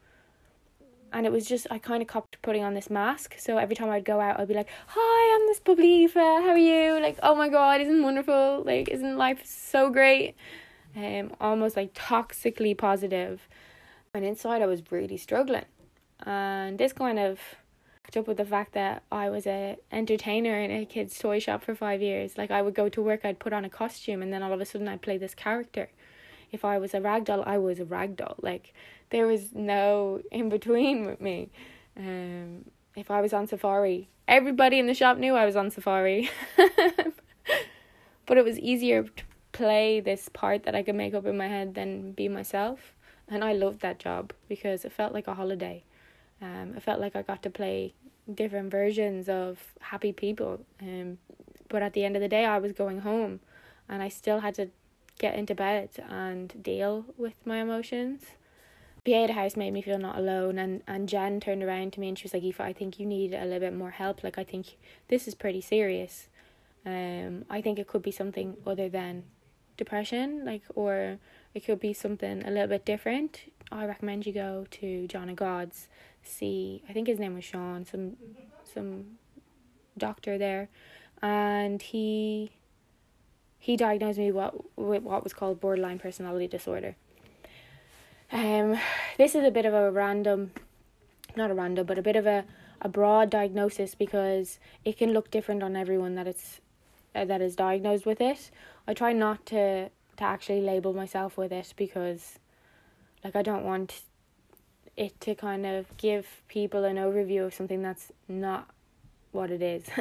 And 1.11 1.25
it 1.25 1.31
was 1.31 1.45
just 1.45 1.67
I 1.71 1.77
kind 1.77 2.01
of 2.01 2.07
kept 2.07 2.41
putting 2.41 2.63
on 2.63 2.73
this 2.73 2.89
mask. 2.89 3.35
So 3.37 3.57
every 3.57 3.75
time 3.75 3.89
I'd 3.89 4.05
go 4.05 4.19
out, 4.19 4.39
I'd 4.39 4.47
be 4.47 4.53
like, 4.53 4.69
"Hi, 4.87 5.35
I'm 5.35 5.47
this 5.47 5.59
bubbly 5.59 6.03
Aoife. 6.03 6.13
How 6.13 6.49
are 6.49 6.57
you? 6.57 6.99
Like, 7.01 7.17
oh 7.23 7.35
my 7.35 7.49
god, 7.49 7.81
isn't 7.81 8.03
wonderful? 8.03 8.63
Like, 8.65 8.89
isn't 8.89 9.17
life 9.17 9.45
so 9.45 9.89
great?" 9.89 10.35
Um, 10.95 11.31
almost 11.39 11.77
like 11.77 11.93
toxically 11.93 12.77
positive. 12.77 13.47
And 14.13 14.25
inside, 14.25 14.61
I 14.61 14.65
was 14.65 14.91
really 14.91 15.17
struggling. 15.17 15.65
And 16.25 16.77
this 16.79 16.93
kind 16.93 17.19
of 17.19 17.39
up 18.15 18.27
with 18.27 18.37
the 18.37 18.45
fact 18.45 18.73
that 18.73 19.03
I 19.11 19.29
was 19.29 19.45
a 19.45 19.77
entertainer 19.91 20.57
in 20.57 20.71
a 20.71 20.85
kid's 20.85 21.17
toy 21.17 21.39
shop 21.39 21.63
for 21.63 21.75
five 21.75 22.01
years. 22.01 22.37
Like 22.37 22.51
I 22.51 22.61
would 22.61 22.75
go 22.75 22.87
to 22.89 23.01
work, 23.01 23.25
I'd 23.25 23.39
put 23.39 23.53
on 23.53 23.65
a 23.65 23.69
costume, 23.69 24.21
and 24.21 24.31
then 24.31 24.43
all 24.43 24.53
of 24.53 24.61
a 24.61 24.65
sudden 24.65 24.87
I'd 24.87 25.01
play 25.01 25.17
this 25.17 25.35
character. 25.35 25.89
If 26.51 26.63
I 26.63 26.77
was 26.77 26.93
a 26.93 27.01
rag 27.01 27.25
doll, 27.25 27.43
I 27.45 27.57
was 27.57 27.79
a 27.79 27.85
rag 27.85 28.15
doll. 28.15 28.35
Like 28.41 28.73
there 29.09 29.27
was 29.27 29.53
no 29.53 30.21
in 30.31 30.47
between 30.49 31.05
with 31.05 31.19
me. 31.19 31.49
Um, 31.97 32.65
if 32.95 33.11
I 33.11 33.19
was 33.19 33.33
on 33.33 33.47
safari, 33.47 34.07
everybody 34.27 34.79
in 34.79 34.87
the 34.87 34.93
shop 34.93 35.17
knew 35.17 35.35
I 35.35 35.45
was 35.45 35.55
on 35.55 35.71
safari. 35.71 36.29
but 38.25 38.37
it 38.37 38.45
was 38.45 38.59
easier 38.59 39.03
to 39.03 39.23
play 39.51 39.99
this 39.99 40.29
part 40.29 40.63
that 40.63 40.75
I 40.75 40.83
could 40.83 40.95
make 40.95 41.13
up 41.13 41.25
in 41.25 41.37
my 41.37 41.47
head 41.47 41.73
than 41.73 42.11
be 42.11 42.27
myself. 42.27 42.93
And 43.27 43.43
I 43.43 43.53
loved 43.53 43.81
that 43.81 43.99
job 43.99 44.31
because 44.47 44.85
it 44.85 44.91
felt 44.91 45.13
like 45.13 45.27
a 45.27 45.33
holiday. 45.33 45.83
Um, 46.41 46.73
I 46.75 46.79
felt 46.79 46.99
like 46.99 47.15
I 47.15 47.21
got 47.21 47.43
to 47.43 47.49
play 47.49 47.93
different 48.31 48.71
versions 48.71 49.29
of 49.29 49.59
happy 49.79 50.11
people. 50.11 50.61
Um, 50.81 51.17
but 51.69 51.81
at 51.81 51.93
the 51.93 52.05
end 52.05 52.15
of 52.15 52.21
the 52.21 52.27
day, 52.27 52.45
I 52.45 52.57
was 52.59 52.71
going 52.71 52.99
home, 52.99 53.39
and 53.89 54.01
I 54.01 54.09
still 54.09 54.39
had 54.39 54.55
to 54.55 54.69
get 55.19 55.35
into 55.35 55.55
bed 55.55 55.89
and 56.09 56.61
deal 56.61 57.05
with 57.17 57.33
my 57.45 57.57
emotions. 57.57 58.23
Pieta 59.03 59.33
House 59.33 59.55
made 59.55 59.71
me 59.71 59.81
feel 59.81 59.97
not 59.97 60.17
alone, 60.17 60.59
and 60.59 60.83
and 60.87 61.07
Jen 61.07 61.39
turned 61.39 61.63
around 61.63 61.93
to 61.93 61.99
me 61.99 62.09
and 62.09 62.19
she 62.19 62.25
was 62.25 62.33
like, 62.33 62.43
"Aoife, 62.43 62.59
I 62.59 62.73
think 62.73 62.99
you 62.99 63.05
need 63.05 63.33
a 63.33 63.45
little 63.45 63.61
bit 63.61 63.73
more 63.73 63.91
help. 63.91 64.23
Like 64.23 64.37
I 64.37 64.43
think 64.43 64.77
this 65.07 65.27
is 65.27 65.35
pretty 65.35 65.61
serious. 65.61 66.27
Um, 66.85 67.45
I 67.49 67.61
think 67.61 67.79
it 67.79 67.87
could 67.87 68.01
be 68.01 68.11
something 68.11 68.57
other 68.65 68.89
than 68.89 69.23
depression, 69.77 70.43
like 70.43 70.63
or 70.75 71.19
it 71.53 71.65
could 71.65 71.79
be 71.79 71.93
something 71.93 72.45
a 72.45 72.51
little 72.51 72.67
bit 72.67 72.83
different. 72.85 73.51
I 73.71 73.85
recommend 73.85 74.25
you 74.25 74.33
go 74.33 74.65
to 74.71 75.07
John 75.07 75.29
of 75.29 75.37
Gods 75.37 75.87
see 76.27 76.83
I 76.89 76.93
think 76.93 77.07
his 77.07 77.19
name 77.19 77.35
was 77.35 77.43
Sean, 77.43 77.85
some 77.85 78.17
some 78.63 79.17
doctor 79.97 80.37
there, 80.37 80.69
and 81.21 81.81
he 81.81 82.51
he 83.59 83.75
diagnosed 83.75 84.19
me 84.19 84.31
what 84.31 84.77
with 84.77 85.03
what 85.03 85.23
was 85.23 85.33
called 85.33 85.59
borderline 85.59 85.99
personality 85.99 86.47
disorder. 86.47 86.95
Um, 88.31 88.77
this 89.17 89.35
is 89.35 89.43
a 89.43 89.51
bit 89.51 89.65
of 89.65 89.73
a 89.73 89.91
random, 89.91 90.51
not 91.35 91.49
a 91.49 91.53
random, 91.53 91.85
but 91.85 91.97
a 91.97 92.01
bit 92.01 92.15
of 92.15 92.25
a 92.25 92.45
a 92.81 92.89
broad 92.89 93.29
diagnosis 93.29 93.95
because 93.95 94.59
it 94.85 94.97
can 94.97 95.11
look 95.11 95.31
different 95.31 95.63
on 95.63 95.75
everyone 95.75 96.15
that 96.15 96.27
it's 96.27 96.61
uh, 97.15 97.25
that 97.25 97.41
is 97.41 97.55
diagnosed 97.55 98.05
with 98.05 98.21
it. 98.21 98.51
I 98.87 98.93
try 98.93 99.13
not 99.13 99.45
to 99.47 99.89
to 100.17 100.23
actually 100.23 100.61
label 100.61 100.93
myself 100.93 101.37
with 101.37 101.51
it 101.51 101.73
because 101.75 102.39
like 103.23 103.35
I 103.35 103.41
don't 103.41 103.63
want 103.63 104.01
it 104.97 105.19
to 105.21 105.35
kind 105.35 105.65
of 105.65 105.85
give 105.97 106.27
people 106.47 106.83
an 106.83 106.97
overview 106.97 107.45
of 107.45 107.53
something 107.53 107.81
that's 107.81 108.11
not 108.27 108.67
what 109.31 109.51
it 109.51 109.61
is. 109.61 109.83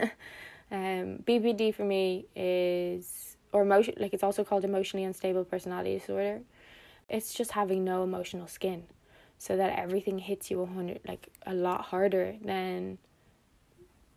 um, 0.73 1.23
BPD 1.25 1.75
for 1.75 1.85
me 1.85 2.25
is, 2.35 3.37
or 3.53 3.63
emotion, 3.63 3.95
like 3.99 4.15
it's 4.15 4.23
also 4.23 4.43
called 4.43 4.65
emotionally 4.65 5.05
unstable 5.05 5.45
personality 5.45 5.99
disorder. 5.99 6.41
It's 7.09 7.35
just 7.35 7.53
having 7.53 7.85
no 7.85 8.03
emotional 8.03 8.49
skin, 8.49 8.85
so 9.39 9.57
that 9.57 9.79
everything 9.79 10.19
hits 10.19 10.51
you 10.51 10.63
a 10.63 10.67
hundred, 10.67 11.01
like 11.07 11.29
a 11.47 11.55
lot 11.55 11.83
harder 11.83 12.35
than 12.43 12.99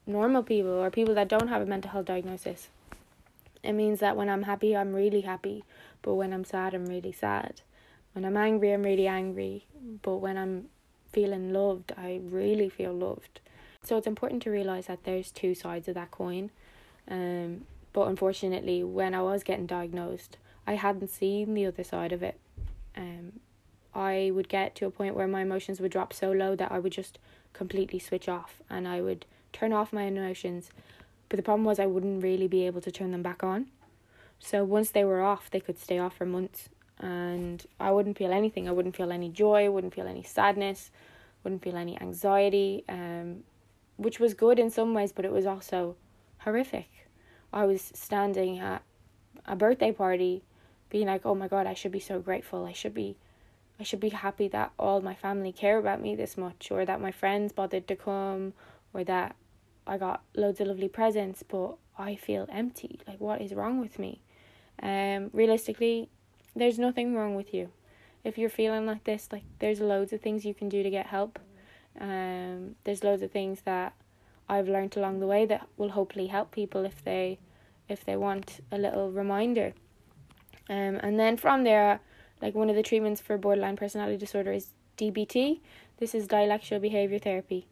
normal 0.07 0.41
people 0.41 0.71
or 0.71 0.89
people 0.89 1.13
that 1.13 1.27
don't 1.27 1.49
have 1.49 1.61
a 1.61 1.65
mental 1.65 1.91
health 1.91 2.05
diagnosis. 2.05 2.69
It 3.61 3.73
means 3.73 3.99
that 3.99 4.15
when 4.15 4.29
I'm 4.29 4.43
happy, 4.43 4.75
I'm 4.75 4.93
really 4.93 5.21
happy, 5.21 5.65
but 6.01 6.13
when 6.13 6.33
I'm 6.33 6.45
sad, 6.45 6.73
I'm 6.73 6.85
really 6.85 7.11
sad. 7.11 7.61
When 8.19 8.25
I'm 8.25 8.35
angry, 8.35 8.73
I'm 8.73 8.83
really 8.83 9.07
angry, 9.07 9.65
but 10.01 10.17
when 10.17 10.37
I'm 10.37 10.65
feeling 11.09 11.53
loved, 11.53 11.93
I 11.97 12.19
really 12.21 12.67
feel 12.67 12.91
loved. 12.91 13.39
So 13.81 13.95
it's 13.95 14.07
important 14.07 14.43
to 14.43 14.49
realize 14.49 14.87
that 14.87 15.05
there's 15.05 15.31
two 15.31 15.55
sides 15.55 15.87
of 15.87 15.95
that 15.95 16.11
coin. 16.11 16.51
Um, 17.09 17.61
but 17.93 18.09
unfortunately, 18.09 18.83
when 18.83 19.15
I 19.15 19.21
was 19.21 19.41
getting 19.45 19.65
diagnosed, 19.65 20.35
I 20.67 20.73
hadn't 20.73 21.07
seen 21.07 21.53
the 21.53 21.65
other 21.65 21.85
side 21.85 22.11
of 22.11 22.21
it. 22.21 22.37
Um, 22.97 23.39
I 23.95 24.31
would 24.33 24.49
get 24.49 24.75
to 24.75 24.85
a 24.85 24.91
point 24.91 25.15
where 25.15 25.25
my 25.25 25.43
emotions 25.43 25.79
would 25.79 25.93
drop 25.93 26.11
so 26.11 26.29
low 26.29 26.57
that 26.57 26.73
I 26.73 26.79
would 26.79 26.91
just 26.91 27.19
completely 27.53 27.99
switch 27.99 28.27
off 28.27 28.61
and 28.69 28.85
I 28.85 28.99
would 28.99 29.25
turn 29.53 29.71
off 29.71 29.93
my 29.93 30.03
emotions. 30.03 30.71
But 31.29 31.37
the 31.37 31.43
problem 31.43 31.63
was 31.63 31.79
I 31.79 31.85
wouldn't 31.85 32.21
really 32.21 32.49
be 32.49 32.65
able 32.65 32.81
to 32.81 32.91
turn 32.91 33.11
them 33.11 33.23
back 33.23 33.45
on. 33.45 33.67
So 34.39 34.65
once 34.65 34.89
they 34.91 35.05
were 35.05 35.21
off, 35.21 35.49
they 35.49 35.61
could 35.61 35.79
stay 35.79 35.99
off 35.99 36.17
for 36.17 36.25
months 36.25 36.67
and 36.99 37.65
I 37.79 37.91
wouldn't 37.91 38.17
feel 38.17 38.31
anything. 38.31 38.67
I 38.67 38.71
wouldn't 38.71 38.95
feel 38.95 39.11
any 39.11 39.29
joy, 39.29 39.69
wouldn't 39.69 39.93
feel 39.93 40.07
any 40.07 40.23
sadness, 40.23 40.91
wouldn't 41.43 41.63
feel 41.63 41.77
any 41.77 41.99
anxiety, 42.01 42.83
um, 42.89 43.43
which 43.97 44.19
was 44.19 44.33
good 44.33 44.59
in 44.59 44.69
some 44.69 44.93
ways, 44.93 45.11
but 45.11 45.25
it 45.25 45.31
was 45.31 45.45
also 45.45 45.95
horrific. 46.39 46.89
I 47.51 47.65
was 47.65 47.91
standing 47.93 48.59
at 48.59 48.83
a 49.45 49.55
birthday 49.55 49.91
party 49.91 50.43
being 50.89 51.07
like, 51.07 51.25
"Oh 51.25 51.35
my 51.35 51.47
god, 51.47 51.67
I 51.67 51.73
should 51.73 51.91
be 51.91 51.99
so 51.99 52.19
grateful. 52.19 52.65
I 52.65 52.73
should 52.73 52.93
be 52.93 53.17
I 53.79 53.83
should 53.83 54.01
be 54.01 54.09
happy 54.09 54.49
that 54.49 54.73
all 54.77 54.99
my 55.01 55.15
family 55.15 55.53
care 55.53 55.77
about 55.77 56.01
me 56.01 56.13
this 56.13 56.37
much 56.37 56.69
or 56.69 56.83
that 56.85 56.99
my 56.99 57.11
friends 57.11 57.53
bothered 57.53 57.87
to 57.87 57.95
come 57.95 58.53
or 58.93 59.05
that 59.05 59.37
I 59.87 59.97
got 59.97 60.21
loads 60.35 60.59
of 60.59 60.67
lovely 60.67 60.89
presents, 60.89 61.43
but 61.43 61.77
I 61.97 62.15
feel 62.15 62.45
empty. 62.49 62.99
Like 63.07 63.21
what 63.21 63.41
is 63.41 63.53
wrong 63.53 63.79
with 63.79 63.97
me?" 63.99 64.21
Um 64.81 65.29
realistically, 65.33 66.09
there's 66.59 66.79
nothing 66.79 67.15
wrong 67.15 67.35
with 67.35 67.53
you. 67.53 67.69
If 68.23 68.37
you're 68.37 68.49
feeling 68.49 68.85
like 68.85 69.05
this, 69.05 69.29
like 69.31 69.43
there's 69.59 69.79
loads 69.79 70.13
of 70.13 70.21
things 70.21 70.45
you 70.45 70.53
can 70.53 70.69
do 70.69 70.83
to 70.83 70.89
get 70.89 71.07
help. 71.07 71.39
Um, 71.99 72.75
there's 72.83 73.03
loads 73.03 73.23
of 73.23 73.31
things 73.31 73.61
that 73.61 73.93
I've 74.47 74.67
learned 74.67 74.97
along 74.97 75.19
the 75.19 75.27
way 75.27 75.45
that 75.45 75.67
will 75.77 75.89
hopefully 75.89 76.27
help 76.27 76.51
people 76.51 76.85
if 76.85 77.03
they 77.03 77.39
if 77.87 78.03
they 78.05 78.15
want 78.15 78.59
a 78.71 78.77
little 78.77 79.11
reminder. 79.11 79.73
Um, 80.69 80.99
and 81.01 81.19
then 81.19 81.37
from 81.37 81.63
there, 81.63 82.01
like 82.41 82.53
one 82.53 82.69
of 82.69 82.75
the 82.75 82.83
treatments 82.83 83.19
for 83.19 83.37
borderline 83.37 83.75
personality 83.75 84.17
disorder 84.17 84.51
is 84.51 84.67
DBT. 84.97 85.59
This 85.97 86.13
is 86.13 86.27
dialectical 86.27 86.79
behavior 86.79 87.17
therapy. 87.19 87.67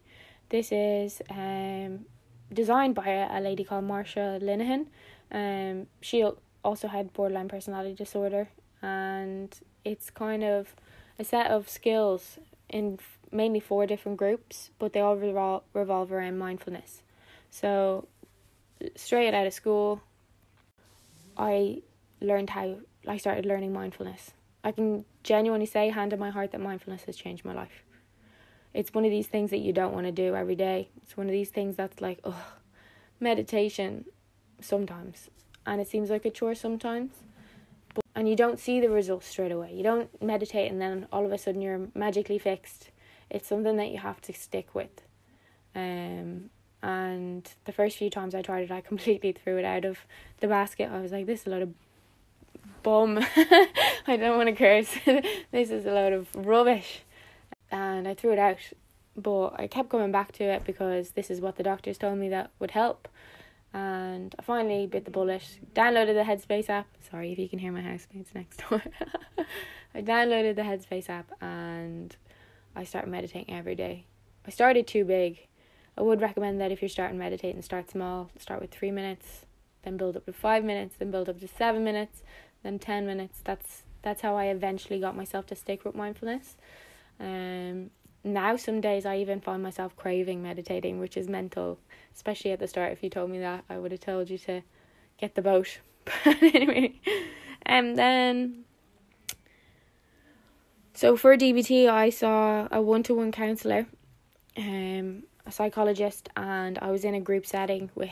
This 0.48 0.72
is 0.72 1.22
um, 1.30 2.06
designed 2.52 2.94
by 2.94 3.08
a, 3.08 3.38
a 3.38 3.40
lady 3.40 3.62
called 3.62 3.84
Marsha 3.84 4.42
Linehan. 4.42 4.86
Um, 5.30 5.86
she 6.00 6.24
also 6.64 6.88
had 6.88 7.12
borderline 7.12 7.48
personality 7.48 7.94
disorder 7.94 8.48
and 8.82 9.58
it's 9.84 10.10
kind 10.10 10.44
of 10.44 10.74
a 11.18 11.24
set 11.24 11.50
of 11.50 11.68
skills 11.68 12.38
in 12.68 12.98
mainly 13.32 13.60
four 13.60 13.86
different 13.86 14.18
groups, 14.18 14.70
but 14.78 14.92
they 14.92 15.00
all 15.00 15.16
revol- 15.16 15.62
revolve 15.72 16.12
around 16.12 16.38
mindfulness. 16.38 17.02
So, 17.50 18.06
straight 18.94 19.34
out 19.34 19.46
of 19.46 19.52
school, 19.52 20.02
I 21.36 21.82
learned 22.20 22.50
how 22.50 22.76
I 23.06 23.16
started 23.16 23.46
learning 23.46 23.72
mindfulness. 23.72 24.32
I 24.62 24.72
can 24.72 25.04
genuinely 25.22 25.66
say, 25.66 25.90
hand 25.90 26.12
in 26.12 26.18
my 26.18 26.30
heart, 26.30 26.52
that 26.52 26.60
mindfulness 26.60 27.04
has 27.04 27.16
changed 27.16 27.44
my 27.44 27.54
life. 27.54 27.84
It's 28.74 28.92
one 28.92 29.04
of 29.04 29.10
these 29.10 29.26
things 29.26 29.50
that 29.50 29.58
you 29.58 29.72
don't 29.72 29.94
want 29.94 30.06
to 30.06 30.12
do 30.12 30.34
every 30.34 30.56
day. 30.56 30.88
It's 31.02 31.16
one 31.16 31.26
of 31.26 31.32
these 31.32 31.50
things 31.50 31.76
that's 31.76 32.00
like, 32.00 32.20
oh, 32.24 32.44
meditation 33.20 34.04
sometimes. 34.60 35.30
And 35.64 35.80
it 35.80 35.88
seems 35.88 36.10
like 36.10 36.24
a 36.24 36.30
chore 36.30 36.54
sometimes 36.54 37.12
and 38.14 38.28
you 38.28 38.34
don't 38.34 38.58
see 38.58 38.80
the 38.80 38.90
results 38.90 39.26
straight 39.26 39.52
away. 39.52 39.72
You 39.72 39.82
don't 39.82 40.22
meditate 40.22 40.70
and 40.70 40.80
then 40.80 41.06
all 41.12 41.24
of 41.24 41.32
a 41.32 41.38
sudden 41.38 41.60
you're 41.60 41.88
magically 41.94 42.38
fixed. 42.38 42.90
It's 43.30 43.46
something 43.46 43.76
that 43.76 43.90
you 43.90 43.98
have 43.98 44.20
to 44.22 44.32
stick 44.32 44.74
with. 44.74 45.02
Um, 45.74 46.50
and 46.82 47.48
the 47.64 47.72
first 47.72 47.96
few 47.96 48.10
times 48.10 48.34
I 48.34 48.42
tried 48.42 48.64
it, 48.64 48.70
I 48.70 48.80
completely 48.92 49.32
threw 49.32 49.58
it 49.58 49.64
out 49.64 49.84
of 49.84 49.98
the 50.40 50.48
basket. 50.48 50.90
I 50.90 51.00
was 51.00 51.12
like, 51.12 51.26
this 51.26 51.42
is 51.42 51.46
a 51.46 51.50
lot 51.50 51.62
of 51.62 51.72
bum. 52.82 53.18
I 54.06 54.16
don't 54.16 54.36
want 54.36 54.48
to 54.48 54.54
curse. 54.54 54.92
this 55.52 55.70
is 55.70 55.86
a 55.86 55.92
lot 55.92 56.12
of 56.12 56.28
rubbish. 56.34 57.02
And 57.70 58.08
I 58.08 58.14
threw 58.14 58.32
it 58.32 58.38
out. 58.38 58.58
But 59.16 59.60
I 59.60 59.66
kept 59.66 59.90
coming 59.90 60.12
back 60.12 60.32
to 60.32 60.44
it 60.44 60.64
because 60.64 61.10
this 61.10 61.30
is 61.30 61.40
what 61.40 61.56
the 61.56 61.62
doctors 61.62 61.98
told 61.98 62.18
me 62.18 62.28
that 62.28 62.50
would 62.58 62.70
help 62.70 63.08
and 63.72 64.34
I 64.38 64.42
finally 64.42 64.86
bit 64.86 65.04
the 65.04 65.10
bullet. 65.10 65.42
Downloaded 65.74 66.14
the 66.14 66.24
Headspace 66.24 66.68
app. 66.70 66.86
Sorry 67.10 67.32
if 67.32 67.38
you 67.38 67.48
can 67.48 67.58
hear 67.58 67.72
my 67.72 67.82
housemates 67.82 68.34
next 68.34 68.62
door. 68.68 68.82
I 69.94 70.02
downloaded 70.02 70.56
the 70.56 70.62
Headspace 70.62 71.08
app 71.08 71.30
and 71.40 72.14
I 72.74 72.84
started 72.84 73.10
meditating 73.10 73.54
every 73.54 73.74
day. 73.74 74.06
I 74.46 74.50
started 74.50 74.86
too 74.86 75.04
big. 75.04 75.46
I 75.96 76.02
would 76.02 76.20
recommend 76.20 76.60
that 76.60 76.72
if 76.72 76.80
you're 76.80 76.88
starting 76.88 77.18
meditating, 77.18 77.60
start 77.62 77.90
small. 77.90 78.30
Start 78.38 78.60
with 78.60 78.70
three 78.70 78.90
minutes, 78.90 79.44
then 79.82 79.96
build 79.96 80.16
up 80.16 80.26
to 80.26 80.32
five 80.32 80.64
minutes, 80.64 80.96
then 80.98 81.10
build 81.10 81.28
up 81.28 81.40
to 81.40 81.48
seven 81.48 81.84
minutes, 81.84 82.22
then 82.62 82.78
ten 82.78 83.06
minutes. 83.06 83.40
That's 83.44 83.82
that's 84.02 84.22
how 84.22 84.36
I 84.36 84.44
eventually 84.46 85.00
got 85.00 85.16
myself 85.16 85.46
to 85.46 85.56
stick 85.56 85.84
with 85.84 85.94
mindfulness. 85.94 86.56
Um, 87.18 87.90
now 88.32 88.56
some 88.56 88.80
days 88.80 89.06
I 89.06 89.18
even 89.18 89.40
find 89.40 89.62
myself 89.62 89.96
craving 89.96 90.42
meditating, 90.42 90.98
which 90.98 91.16
is 91.16 91.28
mental. 91.28 91.78
Especially 92.14 92.50
at 92.50 92.58
the 92.58 92.66
start, 92.66 92.92
if 92.92 93.02
you 93.02 93.10
told 93.10 93.30
me 93.30 93.38
that, 93.38 93.64
I 93.68 93.78
would 93.78 93.92
have 93.92 94.00
told 94.00 94.28
you 94.30 94.38
to 94.38 94.62
get 95.18 95.34
the 95.34 95.42
boat. 95.42 95.80
But 96.24 96.42
anyway, 96.42 97.00
and 97.62 97.96
then 97.96 98.64
so 100.98 101.16
for 101.16 101.36
DBT, 101.36 101.88
I 101.88 102.10
saw 102.10 102.66
a 102.72 102.82
one 102.82 103.04
to 103.04 103.14
one 103.14 103.30
counselor, 103.30 103.86
um, 104.56 105.22
a 105.46 105.52
psychologist, 105.52 106.28
and 106.36 106.76
I 106.82 106.90
was 106.90 107.04
in 107.04 107.14
a 107.14 107.20
group 107.20 107.46
setting 107.46 107.88
with 107.94 108.10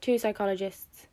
two 0.00 0.18
psychologists, 0.18 1.08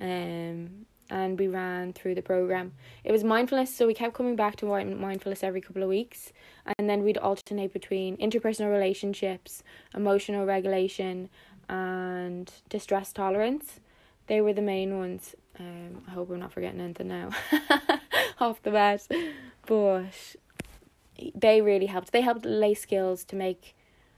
um, 0.00 0.86
and 1.10 1.38
we 1.38 1.48
ran 1.48 1.92
through 1.92 2.14
the 2.14 2.22
program. 2.22 2.72
It 3.04 3.12
was 3.12 3.24
mindfulness, 3.24 3.74
so 3.74 3.86
we 3.86 3.94
kept 3.94 4.14
coming 4.14 4.36
back 4.36 4.56
to 4.56 4.66
mindfulness 4.66 5.42
every 5.42 5.60
couple 5.60 5.82
of 5.82 5.88
weeks, 5.88 6.32
and 6.78 6.88
then 6.88 7.02
we'd 7.02 7.18
alternate 7.18 7.72
between 7.72 8.16
interpersonal 8.16 8.72
relationships, 8.72 9.62
emotional 9.94 10.46
regulation, 10.46 11.28
and 11.68 12.52
distress 12.68 13.12
tolerance. 13.12 13.80
They 14.26 14.40
were 14.40 14.52
the 14.52 14.62
main 14.62 14.98
ones. 14.98 15.34
Um, 15.58 16.02
I 16.08 16.12
hope 16.12 16.30
I'm 16.30 16.40
not 16.40 16.52
forgetting 16.52 16.80
anything 16.80 17.08
now 17.08 17.30
off 18.40 18.62
the 18.62 18.70
bat, 18.70 19.06
but 19.66 20.36
they 21.34 21.60
really 21.60 21.86
helped. 21.86 22.12
They 22.12 22.22
helped 22.22 22.44
lay 22.44 22.74
skills 22.74 23.24
to 23.26 23.36
make 23.36 23.74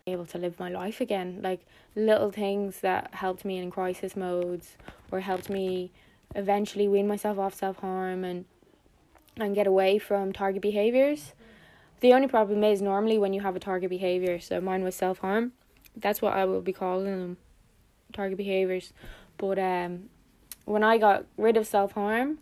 able 0.06 0.26
to 0.26 0.38
live 0.38 0.58
my 0.58 0.68
life 0.68 1.00
again, 1.00 1.40
like 1.42 1.66
little 1.96 2.30
things 2.30 2.80
that 2.80 3.14
helped 3.14 3.44
me 3.44 3.56
in 3.56 3.70
crisis 3.70 4.14
modes 4.14 4.76
or 5.10 5.20
helped 5.20 5.48
me 5.48 5.90
eventually 6.34 6.88
wean 6.88 7.06
myself 7.06 7.38
off 7.38 7.54
self 7.54 7.78
harm 7.78 8.24
and 8.24 8.44
and 9.36 9.54
get 9.54 9.66
away 9.66 9.98
from 9.98 10.32
target 10.32 10.62
behaviors. 10.62 11.32
The 12.00 12.12
only 12.12 12.28
problem 12.28 12.62
is 12.62 12.82
normally 12.82 13.18
when 13.18 13.32
you 13.32 13.40
have 13.40 13.56
a 13.56 13.60
target 13.60 13.90
behavior, 13.90 14.38
so 14.38 14.60
mine 14.60 14.84
was 14.84 14.94
self 14.94 15.18
harm. 15.18 15.52
That's 15.96 16.20
what 16.20 16.34
I 16.34 16.44
will 16.44 16.60
be 16.60 16.72
calling 16.72 17.06
them, 17.06 17.36
target 18.12 18.36
behaviors. 18.36 18.92
But 19.38 19.58
um, 19.58 20.10
when 20.64 20.82
I 20.82 20.98
got 20.98 21.26
rid 21.36 21.56
of 21.56 21.66
self 21.66 21.92
harm, 21.92 22.38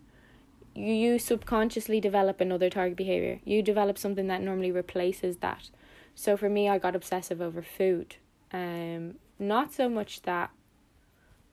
you, 0.75 0.93
you 0.93 1.19
subconsciously 1.19 1.99
develop 1.99 2.41
another 2.41 2.69
target 2.69 2.97
behavior. 2.97 3.39
You 3.45 3.61
develop 3.61 3.97
something 3.97 4.27
that 4.27 4.41
normally 4.41 4.71
replaces 4.71 5.37
that. 5.37 5.69
So 6.15 6.37
for 6.37 6.49
me, 6.49 6.69
I 6.69 6.77
got 6.77 6.95
obsessive 6.95 7.41
over 7.41 7.61
food. 7.61 8.17
Um, 8.51 9.15
not 9.39 9.73
so 9.73 9.89
much 9.89 10.21
that 10.23 10.51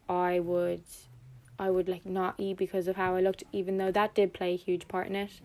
I 0.09 0.41
would 0.41 0.83
I 1.61 1.71
would 1.71 1.89
like 1.89 2.07
not 2.07 2.35
eat 2.39 2.57
because 2.57 2.89
of 2.89 2.97
how 2.97 3.15
I 3.15 3.21
looked, 3.21 3.45
even 3.53 3.77
though 3.77 3.93
that 3.93 4.15
did 4.15 4.33
play 4.33 4.55
a 4.55 4.57
huge 4.57 4.89
part 4.89 5.07
in 5.09 5.15
it. 5.15 5.41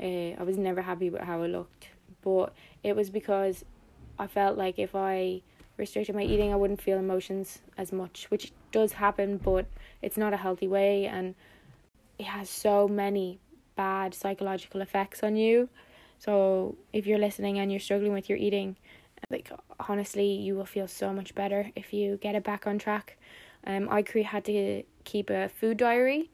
Uh, 0.00 0.40
I 0.40 0.42
was 0.42 0.56
never 0.56 0.80
happy 0.80 1.10
with 1.10 1.20
how 1.20 1.42
I 1.42 1.46
looked, 1.46 1.90
but 2.22 2.54
it 2.82 2.96
was 2.96 3.10
because 3.10 3.64
I 4.18 4.26
felt 4.28 4.56
like 4.56 4.78
if 4.78 4.94
I 4.94 5.42
restricted 5.76 6.14
my 6.14 6.22
eating, 6.22 6.52
I 6.52 6.56
wouldn't 6.56 6.80
feel 6.80 6.98
emotions 6.98 7.60
as 7.76 7.92
much, 7.92 8.30
which 8.30 8.52
does 8.72 8.92
happen, 8.92 9.36
but 9.36 9.66
it's 10.00 10.16
not 10.16 10.32
a 10.32 10.38
healthy 10.38 10.66
way, 10.66 11.06
and 11.06 11.34
it 12.18 12.26
has 12.26 12.48
so 12.48 12.88
many 12.88 13.38
bad 13.76 14.14
psychological 14.14 14.80
effects 14.80 15.22
on 15.22 15.36
you. 15.36 15.68
So 16.18 16.76
if 16.92 17.06
you're 17.06 17.18
listening 17.18 17.58
and 17.58 17.70
you're 17.70 17.78
struggling 17.78 18.14
with 18.14 18.28
your 18.30 18.38
eating, 18.38 18.76
like 19.30 19.52
honestly, 19.88 20.32
you 20.32 20.54
will 20.54 20.64
feel 20.64 20.88
so 20.88 21.12
much 21.12 21.34
better 21.34 21.70
if 21.76 21.92
you 21.92 22.16
get 22.16 22.34
it 22.34 22.42
back 22.42 22.66
on 22.66 22.78
track. 22.78 23.18
Um, 23.66 23.88
I 23.90 24.04
had 24.22 24.44
to 24.46 24.82
keep 25.04 25.30
a 25.30 25.48
food 25.48 25.76
diary. 25.78 26.30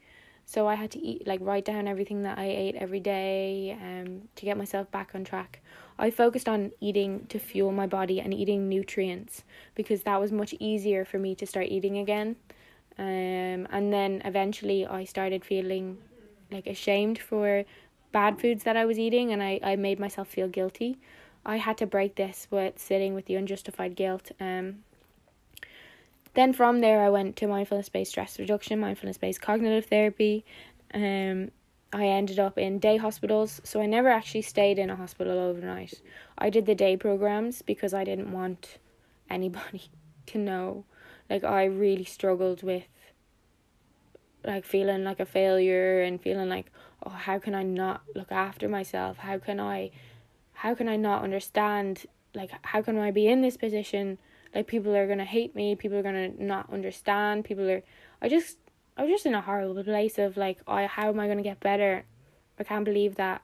So 0.47 0.69
I 0.69 0.75
had 0.75 0.91
to 0.93 0.99
eat 0.99 1.27
like 1.27 1.41
write 1.43 1.65
down 1.65 1.89
everything 1.89 2.23
that 2.23 2.39
I 2.39 2.45
ate 2.45 2.75
every 2.77 3.01
day 3.01 3.77
um 3.81 4.29
to 4.37 4.45
get 4.45 4.57
myself 4.57 4.91
back 4.91 5.13
on 5.15 5.25
track. 5.25 5.61
I 5.99 6.11
focused 6.11 6.49
on 6.49 6.73
eating 6.81 7.27
to 7.29 7.39
fuel 7.39 7.73
my 7.73 7.87
body 7.87 8.21
and 8.21 8.35
eating 8.35 8.69
nutrients 8.69 9.45
because 9.75 10.03
that 10.03 10.21
was 10.21 10.33
much 10.33 10.55
easier 10.59 11.05
for 11.05 11.19
me 11.19 11.35
to 11.37 11.47
start 11.47 11.69
eating 11.69 11.99
again. 11.99 12.37
Um 12.99 13.67
and 13.77 13.93
then 13.93 14.23
eventually 14.25 14.87
I 14.87 15.05
started 15.05 15.45
feeling 15.45 15.99
like 16.51 16.67
ashamed 16.67 17.19
for 17.19 17.65
bad 18.13 18.41
foods 18.41 18.65
that 18.65 18.77
I 18.77 18.85
was 18.85 18.99
eating 18.99 19.33
and 19.33 19.43
I, 19.43 19.61
I 19.63 19.77
made 19.77 19.99
myself 19.99 20.29
feel 20.29 20.49
guilty. 20.49 20.99
I 21.47 21.57
had 21.57 21.77
to 21.79 21.87
break 21.87 22.17
this 22.17 22.47
with 22.51 22.79
sitting 22.79 23.15
with 23.15 23.27
the 23.27 23.37
unjustified 23.37 23.97
guilt. 23.97 24.31
Um 24.41 24.85
then 26.35 26.53
from 26.53 26.81
there, 26.81 27.01
I 27.01 27.11
went 27.11 27.37
to 27.37 27.47
mindfulness 27.47 27.89
based 27.89 28.13
stress 28.13 28.39
reduction, 28.39 28.81
mindfulness 28.81 29.19
based 29.19 29.41
cognitive 29.41 29.87
therapy. 29.87 30.45
Um, 30.93 31.51
I 31.93 32.07
ended 32.07 32.41
up 32.41 32.59
in 32.59 32.81
day 32.81 32.97
hospitals, 32.97 33.61
so 33.63 33.81
I 33.81 33.87
never 33.87 34.09
actually 34.09 34.43
stayed 34.43 34.79
in 34.79 34.91
a 34.91 34.97
hospital 34.97 35.39
overnight. 35.39 36.03
I 36.37 36.51
did 36.51 36.67
the 36.67 36.75
day 36.75 36.97
programs 36.97 37.63
because 37.63 37.95
I 37.95 38.03
didn't 38.03 38.33
want 38.33 38.79
anybody 39.31 39.85
to 40.27 40.39
know. 40.39 40.85
Like, 41.31 41.45
I 41.45 41.65
really 41.65 42.05
struggled 42.05 42.63
with 42.63 42.85
like 44.45 44.65
feeling 44.65 45.05
like 45.05 45.21
a 45.21 45.27
failure 45.27 46.03
and 46.03 46.21
feeling 46.21 46.49
like 46.49 46.71
oh 47.03 47.11
how 47.11 47.39
can 47.39 47.55
I 47.55 47.63
not 47.63 48.03
look 48.15 48.31
after 48.31 48.69
myself 48.69 49.17
how 49.17 49.39
can 49.39 49.59
I 49.59 49.91
how 50.53 50.75
can 50.75 50.89
I 50.89 50.97
not 50.97 51.23
understand 51.23 52.05
like 52.35 52.51
how 52.63 52.83
can 52.83 52.99
I 52.99 53.11
be 53.11 53.27
in 53.27 53.41
this 53.41 53.57
position 53.57 54.19
like 54.55 54.67
people 54.67 54.95
are 54.95 55.07
gonna 55.07 55.25
hate 55.25 55.55
me 55.55 55.75
people 55.75 55.99
are 55.99 56.03
gonna 56.03 56.29
not 56.39 56.73
understand 56.73 57.45
people 57.45 57.69
are 57.69 57.83
I 58.23 58.29
just 58.29 58.59
I 58.97 59.03
was 59.03 59.11
just 59.11 59.27
in 59.27 59.35
a 59.35 59.41
horrible 59.41 59.83
place 59.83 60.19
of 60.19 60.37
like 60.37 60.59
I 60.67 60.87
how 60.87 61.09
am 61.09 61.21
I 61.21 61.29
gonna 61.29 61.43
get 61.43 61.61
better? 61.61 62.05
I 62.59 62.65
can't 62.65 62.85
believe 62.85 63.17
that 63.17 63.43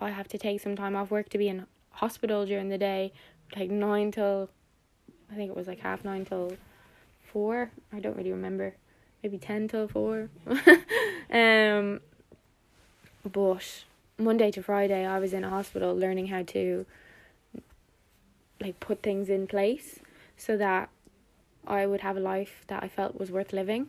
I 0.00 0.10
have 0.10 0.28
to 0.28 0.38
take 0.38 0.60
some 0.60 0.76
time 0.76 0.96
off 0.96 1.10
work 1.10 1.28
to 1.30 1.38
be 1.38 1.48
in 1.48 1.66
hospital 1.90 2.46
during 2.46 2.68
the 2.68 2.78
day 2.78 3.12
like 3.56 3.70
nine 3.70 4.10
till 4.10 4.48
I 5.30 5.34
think 5.34 5.50
it 5.50 5.56
was 5.56 5.66
like 5.66 5.80
half 5.80 6.04
nine 6.04 6.24
till 6.24 6.56
four. 7.32 7.70
I 7.92 8.00
don't 8.00 8.16
really 8.16 8.32
remember. 8.32 8.74
Maybe 9.22 9.36
10 9.36 9.68
till 9.68 9.86
4 9.86 10.30
um 11.30 12.00
but 13.30 13.84
monday 14.16 14.50
to 14.50 14.62
friday 14.62 15.04
i 15.04 15.18
was 15.18 15.34
in 15.34 15.44
a 15.44 15.50
hospital 15.50 15.94
learning 15.94 16.28
how 16.28 16.42
to 16.42 16.86
like 18.62 18.80
put 18.80 19.02
things 19.02 19.28
in 19.28 19.46
place 19.46 19.99
so 20.40 20.56
that 20.56 20.88
i 21.66 21.86
would 21.86 22.00
have 22.00 22.16
a 22.16 22.20
life 22.20 22.64
that 22.68 22.82
i 22.82 22.88
felt 22.88 23.18
was 23.18 23.30
worth 23.30 23.52
living 23.52 23.88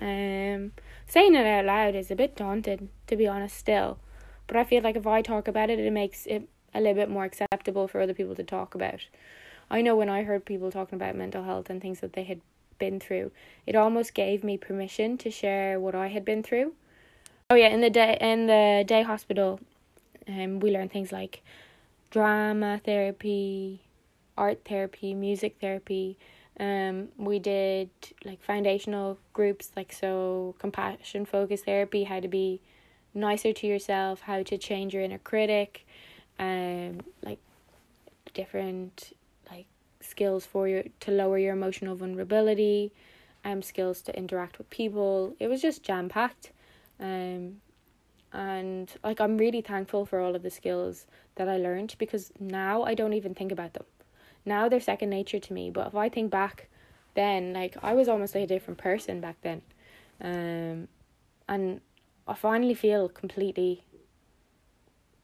um 0.00 0.72
saying 1.06 1.34
it 1.34 1.46
out 1.46 1.64
loud 1.64 1.94
is 1.94 2.10
a 2.10 2.16
bit 2.16 2.36
daunting 2.36 2.88
to 3.06 3.16
be 3.16 3.26
honest 3.26 3.56
still 3.56 3.98
but 4.46 4.56
i 4.56 4.64
feel 4.64 4.82
like 4.82 4.96
if 4.96 5.06
i 5.06 5.20
talk 5.20 5.48
about 5.48 5.70
it 5.70 5.78
it 5.78 5.92
makes 5.92 6.26
it 6.26 6.48
a 6.74 6.80
little 6.80 6.94
bit 6.94 7.10
more 7.10 7.24
acceptable 7.24 7.88
for 7.88 8.00
other 8.00 8.14
people 8.14 8.34
to 8.34 8.44
talk 8.44 8.74
about 8.74 9.06
i 9.70 9.80
know 9.80 9.96
when 9.96 10.08
i 10.08 10.22
heard 10.22 10.44
people 10.44 10.70
talking 10.70 10.96
about 10.96 11.16
mental 11.16 11.44
health 11.44 11.68
and 11.70 11.80
things 11.80 12.00
that 12.00 12.12
they 12.12 12.24
had 12.24 12.40
been 12.78 13.00
through. 13.00 13.30
It 13.66 13.76
almost 13.76 14.14
gave 14.14 14.42
me 14.42 14.56
permission 14.56 15.18
to 15.18 15.30
share 15.30 15.78
what 15.78 15.94
I 15.94 16.08
had 16.08 16.24
been 16.24 16.42
through. 16.42 16.74
Oh 17.50 17.54
yeah, 17.54 17.68
in 17.68 17.80
the 17.80 17.90
day 17.90 18.16
in 18.20 18.46
the 18.46 18.84
day 18.86 19.02
hospital, 19.02 19.60
um, 20.26 20.60
we 20.60 20.70
learned 20.70 20.92
things 20.92 21.12
like 21.12 21.42
drama 22.10 22.80
therapy, 22.84 23.82
art 24.38 24.60
therapy, 24.64 25.12
music 25.12 25.56
therapy. 25.60 26.16
Um, 26.60 27.08
we 27.16 27.38
did 27.38 27.90
like 28.24 28.42
foundational 28.42 29.18
groups, 29.32 29.70
like 29.76 29.92
so 29.92 30.54
compassion 30.58 31.26
focused 31.26 31.64
therapy, 31.64 32.04
how 32.04 32.20
to 32.20 32.28
be 32.28 32.60
nicer 33.14 33.52
to 33.52 33.66
yourself, 33.66 34.22
how 34.22 34.42
to 34.42 34.56
change 34.56 34.94
your 34.94 35.02
inner 35.02 35.18
critic, 35.18 35.86
um, 36.38 37.00
like 37.22 37.38
different 38.34 39.12
like 39.50 39.66
skills 40.00 40.46
for 40.46 40.68
you 40.68 40.90
to 41.00 41.10
lower 41.10 41.38
your 41.38 41.52
emotional 41.52 41.96
vulnerability, 41.96 42.92
um, 43.44 43.62
skills 43.62 44.00
to 44.02 44.16
interact 44.16 44.58
with 44.58 44.70
people. 44.70 45.34
It 45.38 45.48
was 45.48 45.60
just 45.60 45.82
jam 45.82 46.08
packed, 46.08 46.52
um, 47.00 47.60
and 48.32 48.92
like 49.04 49.20
I'm 49.20 49.38
really 49.38 49.60
thankful 49.60 50.06
for 50.06 50.20
all 50.20 50.34
of 50.34 50.42
the 50.42 50.50
skills 50.50 51.06
that 51.36 51.48
I 51.48 51.56
learned 51.56 51.94
because 51.98 52.32
now 52.38 52.82
I 52.82 52.94
don't 52.94 53.12
even 53.12 53.34
think 53.34 53.52
about 53.52 53.74
them. 53.74 53.84
Now 54.48 54.68
they're 54.68 54.80
second 54.80 55.10
nature 55.10 55.38
to 55.38 55.52
me. 55.52 55.70
But 55.70 55.88
if 55.88 55.94
I 55.94 56.08
think 56.08 56.30
back, 56.30 56.68
then 57.14 57.52
like 57.52 57.76
I 57.82 57.92
was 57.92 58.08
almost 58.08 58.34
like 58.34 58.44
a 58.44 58.46
different 58.46 58.78
person 58.78 59.20
back 59.20 59.36
then, 59.42 59.62
um, 60.20 60.88
and 61.48 61.80
I 62.26 62.34
finally 62.34 62.74
feel 62.74 63.08
completely. 63.08 63.84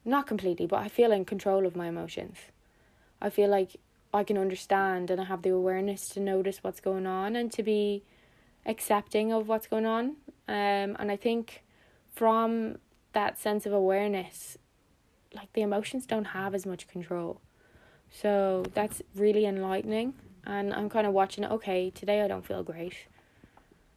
Not 0.05 0.27
completely, 0.27 0.67
but 0.67 0.81
I 0.81 0.89
feel 0.89 1.13
in 1.13 1.25
control 1.25 1.65
of 1.65 1.75
my 1.75 1.89
emotions. 1.89 2.37
I 3.23 3.31
feel 3.31 3.49
like 3.49 3.81
I 4.13 4.23
can 4.23 4.37
understand 4.37 5.11
and 5.11 5.19
I 5.19 5.25
have 5.25 5.41
the 5.41 5.49
awareness 5.49 6.11
to 6.11 6.21
notice 6.21 6.63
what's 6.63 6.81
going 6.81 7.07
on 7.07 7.35
and 7.35 7.51
to 7.53 7.63
be 7.63 8.05
accepting 8.67 9.33
of 9.33 9.49
what's 9.49 9.67
going 9.67 9.87
on. 9.87 10.17
Um, 10.47 10.97
and 10.99 11.11
I 11.11 11.17
think 11.17 11.65
from 12.15 12.77
that 13.15 13.39
sense 13.39 13.65
of 13.65 13.73
awareness, 13.73 14.59
like 15.33 15.51
the 15.55 15.63
emotions 15.63 16.05
don't 16.05 16.27
have 16.27 16.55
as 16.55 16.67
much 16.67 16.87
control. 16.87 17.41
So 18.21 18.65
that's 18.75 19.03
really 19.17 19.45
enlightening. 19.45 20.15
And 20.47 20.73
I'm 20.73 20.89
kind 20.89 21.07
of 21.07 21.13
watching, 21.13 21.45
okay, 21.45 21.91
today 21.91 22.23
I 22.23 22.29
don't 22.29 22.47
feel 22.47 22.63
great. 22.63 22.95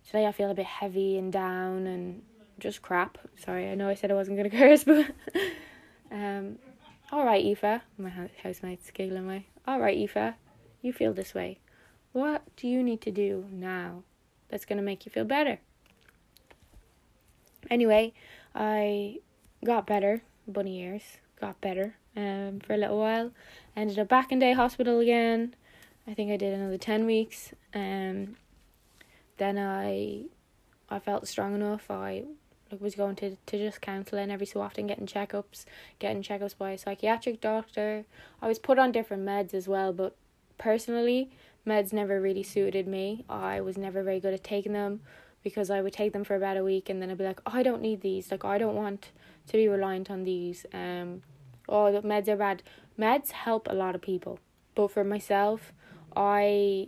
Today 0.06 0.26
I 0.26 0.32
feel 0.32 0.50
a 0.50 0.56
bit 0.56 0.66
heavy 0.66 1.18
and 1.18 1.32
down 1.32 1.86
and 1.86 2.24
just 2.58 2.82
crap. 2.82 3.18
Sorry, 3.38 3.70
I 3.70 3.76
know 3.76 3.90
I 3.90 3.94
said 3.94 4.10
I 4.10 4.16
wasn't 4.16 4.38
going 4.38 4.50
to 4.50 4.58
curse, 4.58 4.84
but 4.84 5.06
um, 6.12 6.58
all 7.12 7.26
right, 7.26 7.46
Aoife. 7.46 7.82
My 7.98 8.12
housemate's 8.42 8.90
giggling 8.92 9.26
away. 9.26 9.46
All 9.68 9.80
right, 9.80 9.98
Aoife, 9.98 10.34
you 10.82 10.94
feel 10.94 11.14
this 11.14 11.36
way. 11.36 11.60
What 12.14 12.42
do 12.56 12.68
you 12.68 12.82
need 12.82 13.02
to 13.02 13.12
do 13.12 13.46
now 13.52 14.04
that's 14.50 14.66
going 14.66 14.78
to 14.78 14.84
make 14.84 15.06
you 15.06 15.12
feel 15.12 15.26
better? 15.26 15.60
Anyway, 17.70 18.14
I 18.56 19.18
got 19.64 19.86
better, 19.86 20.24
bunny 20.48 20.80
ears, 20.80 21.04
got 21.40 21.60
better 21.62 21.96
um, 22.18 22.60
for 22.60 22.74
a 22.74 22.78
little 22.78 22.98
while. 22.98 23.32
Ended 23.76 24.00
up 24.00 24.10
back 24.10 24.32
in 24.32 24.40
day 24.40 24.54
hospital 24.54 25.00
again. 25.00 25.56
I 26.08 26.14
think 26.14 26.32
I 26.32 26.38
did 26.38 26.54
another 26.54 26.78
10 26.78 27.06
weeks. 27.06 27.54
Um, 27.74 28.36
then 29.38 29.58
I 29.58 30.24
I 30.90 31.00
felt 31.00 31.28
strong 31.28 31.54
enough. 31.54 31.92
I 31.92 32.24
was 32.80 32.96
going 32.96 33.16
to, 33.18 33.36
to 33.46 33.58
just 33.58 33.82
counselling 33.82 34.32
every 34.32 34.46
so 34.46 34.62
often, 34.62 34.88
getting 34.88 35.06
checkups, 35.06 35.66
getting 36.00 36.24
checkups 36.24 36.58
by 36.58 36.72
a 36.72 36.78
psychiatric 36.78 37.42
doctor. 37.42 38.06
I 38.42 38.48
was 38.48 38.58
put 38.58 38.80
on 38.80 38.92
different 38.92 39.26
meds 39.26 39.54
as 39.54 39.68
well, 39.68 39.94
but 39.94 40.16
personally, 40.58 41.30
meds 41.66 41.94
never 41.94 42.22
really 42.22 42.44
suited 42.44 42.88
me. 42.88 43.26
I 43.30 43.62
was 43.62 43.78
never 43.78 44.02
very 44.02 44.20
good 44.20 44.34
at 44.34 44.44
taking 44.44 44.74
them 44.74 45.02
because 45.44 45.70
I 45.70 45.82
would 45.82 45.94
take 45.94 46.14
them 46.14 46.24
for 46.24 46.36
about 46.36 46.58
a 46.58 46.64
week 46.64 46.90
and 46.90 47.02
then 47.02 47.12
I'd 47.12 47.18
be 47.18 47.24
like, 47.26 47.42
oh, 47.46 47.52
I 47.54 47.64
don't 47.64 47.82
need 47.82 48.02
these. 48.02 48.32
Like 48.32 48.46
I 48.46 48.58
don't 48.58 48.76
want 48.76 49.12
to 49.48 49.54
be 49.54 49.68
reliant 49.68 50.10
on 50.10 50.24
these. 50.24 50.66
Um, 50.74 51.22
oh, 51.68 51.92
the 51.92 52.02
meds 52.02 52.28
are 52.28 52.38
bad. 52.38 52.64
Meds 52.98 53.32
help 53.32 53.68
a 53.70 53.76
lot 53.76 53.96
of 53.96 54.02
people, 54.02 54.40
but 54.76 54.92
for 54.92 55.04
myself, 55.04 55.74
I 56.16 56.88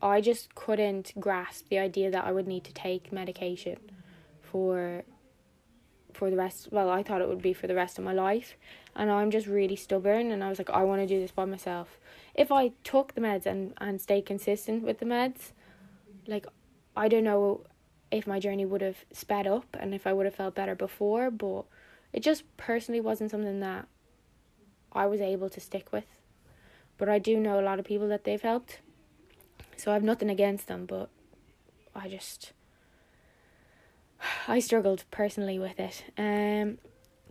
I 0.00 0.20
just 0.20 0.54
couldn't 0.54 1.12
grasp 1.18 1.68
the 1.68 1.78
idea 1.78 2.10
that 2.10 2.24
I 2.24 2.30
would 2.32 2.46
need 2.46 2.64
to 2.64 2.72
take 2.72 3.12
medication 3.12 3.78
for 4.40 5.02
for 6.14 6.30
the 6.30 6.36
rest 6.36 6.68
well 6.72 6.88
I 6.90 7.02
thought 7.02 7.20
it 7.20 7.28
would 7.28 7.42
be 7.42 7.52
for 7.52 7.66
the 7.66 7.74
rest 7.74 7.98
of 7.98 8.04
my 8.04 8.12
life 8.12 8.56
and 8.96 9.10
I'm 9.10 9.30
just 9.30 9.46
really 9.46 9.76
stubborn 9.76 10.30
and 10.30 10.42
I 10.42 10.48
was 10.48 10.58
like 10.58 10.70
I 10.70 10.82
want 10.84 11.00
to 11.00 11.06
do 11.06 11.20
this 11.20 11.30
by 11.30 11.44
myself. 11.44 11.98
If 12.34 12.52
I 12.52 12.72
took 12.84 13.14
the 13.14 13.20
meds 13.20 13.46
and 13.46 13.74
and 13.78 14.00
stayed 14.00 14.26
consistent 14.26 14.84
with 14.84 14.98
the 14.98 15.06
meds, 15.06 15.52
like 16.26 16.46
I 16.96 17.08
don't 17.08 17.24
know 17.24 17.64
if 18.10 18.26
my 18.26 18.38
journey 18.40 18.64
would 18.64 18.80
have 18.80 19.04
sped 19.12 19.46
up 19.46 19.76
and 19.78 19.94
if 19.94 20.06
I 20.06 20.12
would 20.12 20.26
have 20.26 20.34
felt 20.34 20.54
better 20.54 20.74
before, 20.74 21.30
but 21.30 21.64
it 22.12 22.20
just 22.20 22.44
personally 22.56 23.00
wasn't 23.00 23.30
something 23.30 23.60
that 23.60 23.86
I 24.98 25.06
was 25.06 25.20
able 25.20 25.48
to 25.50 25.60
stick 25.60 25.92
with. 25.92 26.06
But 26.98 27.08
I 27.08 27.18
do 27.18 27.38
know 27.38 27.60
a 27.60 27.62
lot 27.62 27.78
of 27.78 27.84
people 27.84 28.08
that 28.08 28.24
they've 28.24 28.42
helped. 28.42 28.80
So 29.76 29.92
I 29.92 29.94
have 29.94 30.02
nothing 30.02 30.28
against 30.28 30.66
them, 30.66 30.86
but 30.86 31.08
I 31.94 32.08
just 32.08 32.52
I 34.48 34.58
struggled 34.58 35.04
personally 35.10 35.58
with 35.58 35.78
it. 35.78 36.04
Um, 36.18 36.78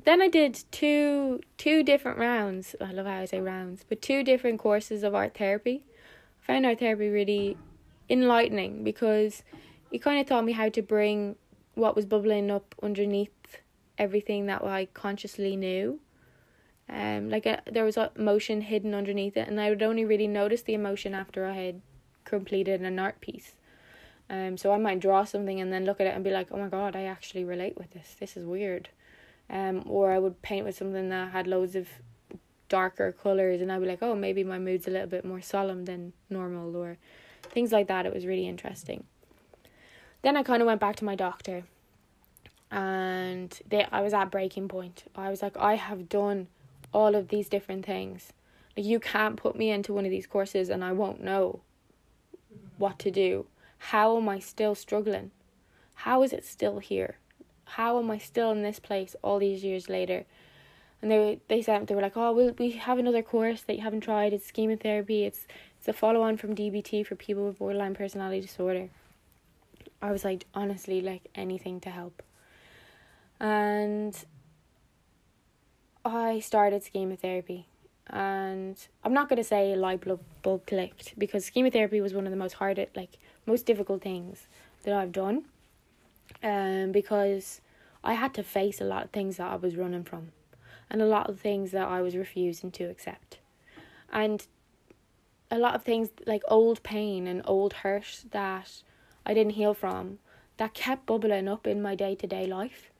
then 0.05 0.21
I 0.21 0.29
did 0.29 0.63
two 0.71 1.41
two 1.57 1.83
different 1.83 2.17
rounds. 2.17 2.75
I 2.79 2.91
love 2.93 3.05
how 3.05 3.19
I 3.19 3.25
say 3.25 3.41
rounds, 3.41 3.83
but 3.87 4.01
two 4.01 4.23
different 4.23 4.59
courses 4.59 5.03
of 5.03 5.13
art 5.13 5.37
therapy. 5.37 5.83
I 6.41 6.45
found 6.47 6.65
art 6.65 6.79
therapy 6.79 7.09
really 7.09 7.57
enlightening 8.09 8.83
because 8.85 9.43
it 9.91 9.99
kind 9.99 10.21
of 10.21 10.27
taught 10.27 10.45
me 10.45 10.53
how 10.53 10.69
to 10.69 10.81
bring 10.81 11.35
what 11.75 11.95
was 11.95 12.05
bubbling 12.05 12.49
up 12.49 12.73
underneath 12.81 13.31
everything 13.97 14.45
that 14.45 14.63
I 14.63 14.87
consciously 14.93 15.55
knew. 15.55 15.99
Um, 16.89 17.29
like 17.29 17.45
a, 17.45 17.57
uh, 17.57 17.61
there 17.69 17.83
was 17.83 17.97
a 17.97 18.11
emotion 18.15 18.61
hidden 18.61 18.93
underneath 18.93 19.35
it, 19.35 19.47
and 19.47 19.59
I 19.59 19.69
would 19.69 19.83
only 19.83 20.05
really 20.05 20.27
notice 20.27 20.61
the 20.61 20.73
emotion 20.73 21.13
after 21.13 21.45
I 21.45 21.53
had 21.53 21.81
completed 22.23 22.81
an 22.81 22.99
art 22.99 23.19
piece. 23.19 23.53
Um, 24.29 24.57
so 24.57 24.71
I 24.71 24.77
might 24.77 24.99
draw 24.99 25.23
something 25.23 25.59
and 25.59 25.71
then 25.71 25.85
look 25.85 25.99
at 26.01 26.07
it 26.07 26.13
and 26.13 26.23
be 26.23 26.31
like, 26.31 26.47
oh 26.51 26.57
my 26.57 26.67
god, 26.67 26.95
I 26.95 27.03
actually 27.03 27.45
relate 27.45 27.77
with 27.77 27.91
this. 27.91 28.15
This 28.19 28.35
is 28.37 28.45
weird. 28.45 28.89
Um, 29.49 29.83
or 29.85 30.11
I 30.11 30.19
would 30.19 30.41
paint 30.41 30.65
with 30.65 30.77
something 30.77 31.09
that 31.09 31.31
had 31.31 31.47
loads 31.47 31.75
of 31.75 31.87
darker 32.69 33.11
colors, 33.11 33.61
and 33.61 33.71
I'd 33.71 33.81
be 33.81 33.87
like, 33.87 34.03
oh, 34.03 34.15
maybe 34.15 34.43
my 34.43 34.59
mood's 34.59 34.87
a 34.87 34.91
little 34.91 35.07
bit 35.07 35.23
more 35.25 35.41
solemn 35.41 35.85
than 35.85 36.13
normal, 36.29 36.75
or 36.75 36.97
things 37.43 37.71
like 37.71 37.87
that. 37.87 38.05
It 38.05 38.13
was 38.13 38.25
really 38.25 38.47
interesting. 38.47 39.05
Then 40.21 40.35
I 40.35 40.43
kind 40.43 40.61
of 40.61 40.65
went 40.65 40.81
back 40.81 40.97
to 40.97 41.05
my 41.05 41.15
doctor, 41.15 41.63
and 42.69 43.57
they 43.69 43.85
I 43.91 44.01
was 44.01 44.13
at 44.13 44.31
breaking 44.31 44.67
point. 44.67 45.05
I 45.15 45.29
was 45.29 45.41
like, 45.41 45.55
I 45.57 45.75
have 45.75 46.09
done 46.09 46.47
all 46.97 47.15
of 47.15 47.27
these 47.27 47.47
different 47.49 47.85
things. 47.85 48.33
Like 48.75 48.85
you 48.85 48.99
can't 48.99 49.37
put 49.37 49.55
me 49.55 49.69
into 49.69 49.93
one 49.93 50.05
of 50.05 50.11
these 50.11 50.27
courses, 50.27 50.69
and 50.69 50.83
I 50.83 50.91
won't 50.91 51.21
know 51.21 51.61
what 52.77 52.99
to 52.99 53.11
do 53.11 53.45
how 53.77 54.17
am 54.17 54.27
I 54.27 54.39
still 54.39 54.75
struggling? 54.75 55.31
How 55.93 56.23
is 56.23 56.33
it 56.33 56.45
still 56.45 56.79
here? 56.79 57.17
How 57.65 57.99
am 57.99 58.09
I 58.11 58.17
still 58.17 58.51
in 58.51 58.63
this 58.63 58.79
place 58.79 59.15
all 59.21 59.39
these 59.39 59.63
years 59.63 59.89
later? 59.89 60.25
And 61.01 61.11
they 61.11 61.39
they 61.47 61.61
said 61.61 61.87
they 61.87 61.95
were 61.95 62.01
like, 62.01 62.17
oh, 62.17 62.33
we 62.33 62.51
we 62.51 62.71
have 62.71 62.97
another 62.97 63.21
course 63.21 63.61
that 63.61 63.75
you 63.75 63.81
haven't 63.81 64.01
tried. 64.01 64.33
It's 64.33 64.47
schema 64.47 64.77
therapy. 64.77 65.25
It's 65.25 65.47
it's 65.77 65.87
a 65.87 65.93
follow 65.93 66.21
on 66.23 66.37
from 66.37 66.55
DBT 66.55 67.05
for 67.05 67.15
people 67.15 67.45
with 67.45 67.59
borderline 67.59 67.93
personality 67.93 68.41
disorder. 68.41 68.89
I 70.01 70.11
was 70.11 70.23
like, 70.23 70.45
honestly, 70.53 71.01
like 71.01 71.27
anything 71.35 71.79
to 71.81 71.89
help. 71.89 72.23
And 73.39 74.15
I 76.07 76.39
started 76.39 76.83
schema 76.83 77.15
therapy. 77.15 77.67
And 78.09 78.77
I'm 79.03 79.13
not 79.13 79.29
to 79.29 79.43
say 79.43 79.75
light 79.75 80.03
bulb 80.41 80.65
clicked 80.65 81.17
because 81.17 81.45
schema 81.45 81.71
therapy 81.71 81.99
was 81.99 82.13
one 82.13 82.25
of 82.25 82.31
the 82.31 82.37
most 82.37 82.53
hard, 82.53 82.85
like, 82.95 83.17
most 83.45 83.65
difficult 83.65 84.01
things 84.01 84.47
that 84.83 84.93
I've 84.93 85.11
done. 85.11 85.45
Um, 86.43 86.91
because 86.91 87.61
I 88.03 88.13
had 88.13 88.33
to 88.35 88.43
face 88.43 88.79
a 88.79 88.85
lot 88.85 89.03
of 89.03 89.09
things 89.11 89.37
that 89.37 89.51
I 89.51 89.55
was 89.55 89.75
running 89.75 90.03
from 90.03 90.31
and 90.89 91.01
a 91.01 91.05
lot 91.05 91.29
of 91.29 91.39
things 91.39 91.71
that 91.71 91.87
I 91.87 92.01
was 92.01 92.15
refusing 92.15 92.71
to 92.71 92.85
accept. 92.85 93.39
And 94.11 94.45
a 95.49 95.57
lot 95.57 95.75
of 95.75 95.83
things 95.83 96.09
like 96.25 96.43
old 96.47 96.83
pain 96.83 97.27
and 97.27 97.41
old 97.45 97.73
hurt 97.73 98.23
that 98.31 98.83
I 99.25 99.33
didn't 99.33 99.53
heal 99.53 99.73
from 99.73 100.19
that 100.57 100.73
kept 100.73 101.05
bubbling 101.05 101.47
up 101.47 101.67
in 101.67 101.81
my 101.81 101.95
day 101.95 102.15
to 102.15 102.27
day 102.27 102.45
life. 102.45 102.91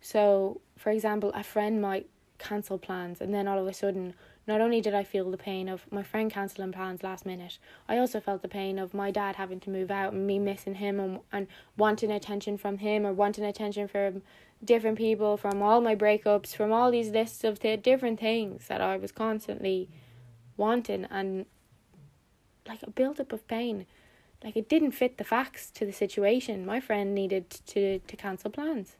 So, 0.00 0.60
for 0.76 0.90
example, 0.90 1.32
a 1.34 1.42
friend 1.42 1.80
might 1.80 2.08
cancel 2.38 2.78
plans, 2.78 3.20
and 3.20 3.34
then 3.34 3.46
all 3.48 3.58
of 3.58 3.66
a 3.66 3.72
sudden, 3.72 4.14
not 4.46 4.60
only 4.60 4.80
did 4.80 4.94
I 4.94 5.04
feel 5.04 5.30
the 5.30 5.36
pain 5.36 5.68
of 5.68 5.90
my 5.90 6.02
friend 6.02 6.30
cancelling 6.30 6.72
plans 6.72 7.02
last 7.02 7.26
minute, 7.26 7.58
I 7.88 7.98
also 7.98 8.20
felt 8.20 8.42
the 8.42 8.48
pain 8.48 8.78
of 8.78 8.94
my 8.94 9.10
dad 9.10 9.36
having 9.36 9.60
to 9.60 9.70
move 9.70 9.90
out 9.90 10.12
and 10.12 10.26
me 10.26 10.38
missing 10.38 10.76
him 10.76 10.98
and, 10.98 11.20
and 11.32 11.46
wanting 11.76 12.10
attention 12.10 12.56
from 12.56 12.78
him 12.78 13.06
or 13.06 13.12
wanting 13.12 13.44
attention 13.44 13.88
from 13.88 14.22
different 14.64 14.98
people, 14.98 15.36
from 15.36 15.62
all 15.62 15.80
my 15.80 15.94
breakups, 15.94 16.54
from 16.54 16.72
all 16.72 16.90
these 16.90 17.10
lists 17.10 17.44
of 17.44 17.60
th- 17.60 17.82
different 17.82 18.18
things 18.18 18.68
that 18.68 18.80
I 18.80 18.96
was 18.96 19.12
constantly 19.12 19.88
wanting 20.56 21.04
and 21.10 21.46
like 22.66 22.82
a 22.82 22.90
build 22.90 23.20
up 23.20 23.32
of 23.32 23.46
pain 23.48 23.86
like 24.42 24.56
it 24.56 24.68
didn't 24.68 24.92
fit 24.92 25.18
the 25.18 25.24
facts 25.24 25.70
to 25.72 25.84
the 25.84 25.92
situation. 25.92 26.64
My 26.64 26.80
friend 26.80 27.14
needed 27.14 27.50
to 27.50 27.98
to 27.98 28.16
cancel 28.16 28.50
plans. 28.50 28.96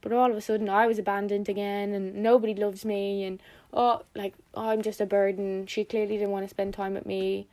But 0.00 0.12
all 0.12 0.30
of 0.30 0.36
a 0.36 0.40
sudden 0.40 0.68
I 0.68 0.86
was 0.86 0.98
abandoned 0.98 1.48
again 1.48 1.92
and 1.92 2.14
nobody 2.16 2.54
loves 2.54 2.84
me 2.84 3.24
and 3.24 3.40
oh 3.72 4.02
like 4.14 4.34
oh, 4.54 4.68
I'm 4.68 4.82
just 4.82 5.00
a 5.00 5.06
burden. 5.06 5.66
She 5.66 5.84
clearly 5.84 6.16
didn't 6.16 6.30
want 6.30 6.44
to 6.44 6.50
spend 6.50 6.74
time 6.74 6.94
with 6.94 7.06
me. 7.06 7.48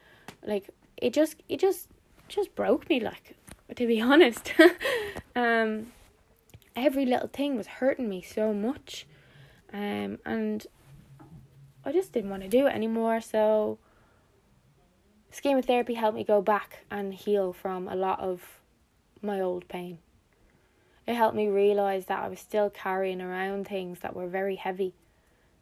Like 0.46 0.70
it 0.98 1.14
just 1.14 1.36
it 1.50 1.60
just 1.60 1.88
just 2.28 2.56
broke 2.56 2.90
me 2.90 3.00
like 3.00 3.36
to 3.76 3.88
be 3.88 4.02
honest. 4.12 4.54
um 5.36 5.92
every 6.76 7.06
little 7.06 7.28
thing 7.28 7.56
was 7.56 7.68
hurting 7.68 8.10
me 8.10 8.22
so 8.22 8.54
much. 8.54 9.08
Um 9.72 10.20
and 10.26 10.66
I 11.86 11.92
just 11.92 12.14
didn't 12.14 12.30
want 12.30 12.44
to 12.44 12.50
do 12.50 12.68
it 12.68 12.74
anymore 12.74 13.20
so 13.20 13.78
Schema 15.34 15.64
therapy 15.64 15.96
helped 15.96 16.16
me 16.16 16.24
go 16.24 16.44
back 16.44 16.86
and 16.92 17.12
heal 17.12 17.54
from 17.54 17.88
a 17.88 17.96
lot 17.96 18.20
of 18.20 18.60
my 19.20 19.42
old 19.42 19.68
pain. 19.68 19.98
It 21.06 21.16
helped 21.16 21.36
me 21.36 21.48
realize 21.48 22.06
that 22.06 22.24
I 22.24 22.30
was 22.30 22.40
still 22.40 22.70
carrying 22.70 23.22
around 23.22 23.68
things 23.68 24.00
that 24.00 24.16
were 24.16 24.28
very 24.28 24.56
heavy 24.56 24.94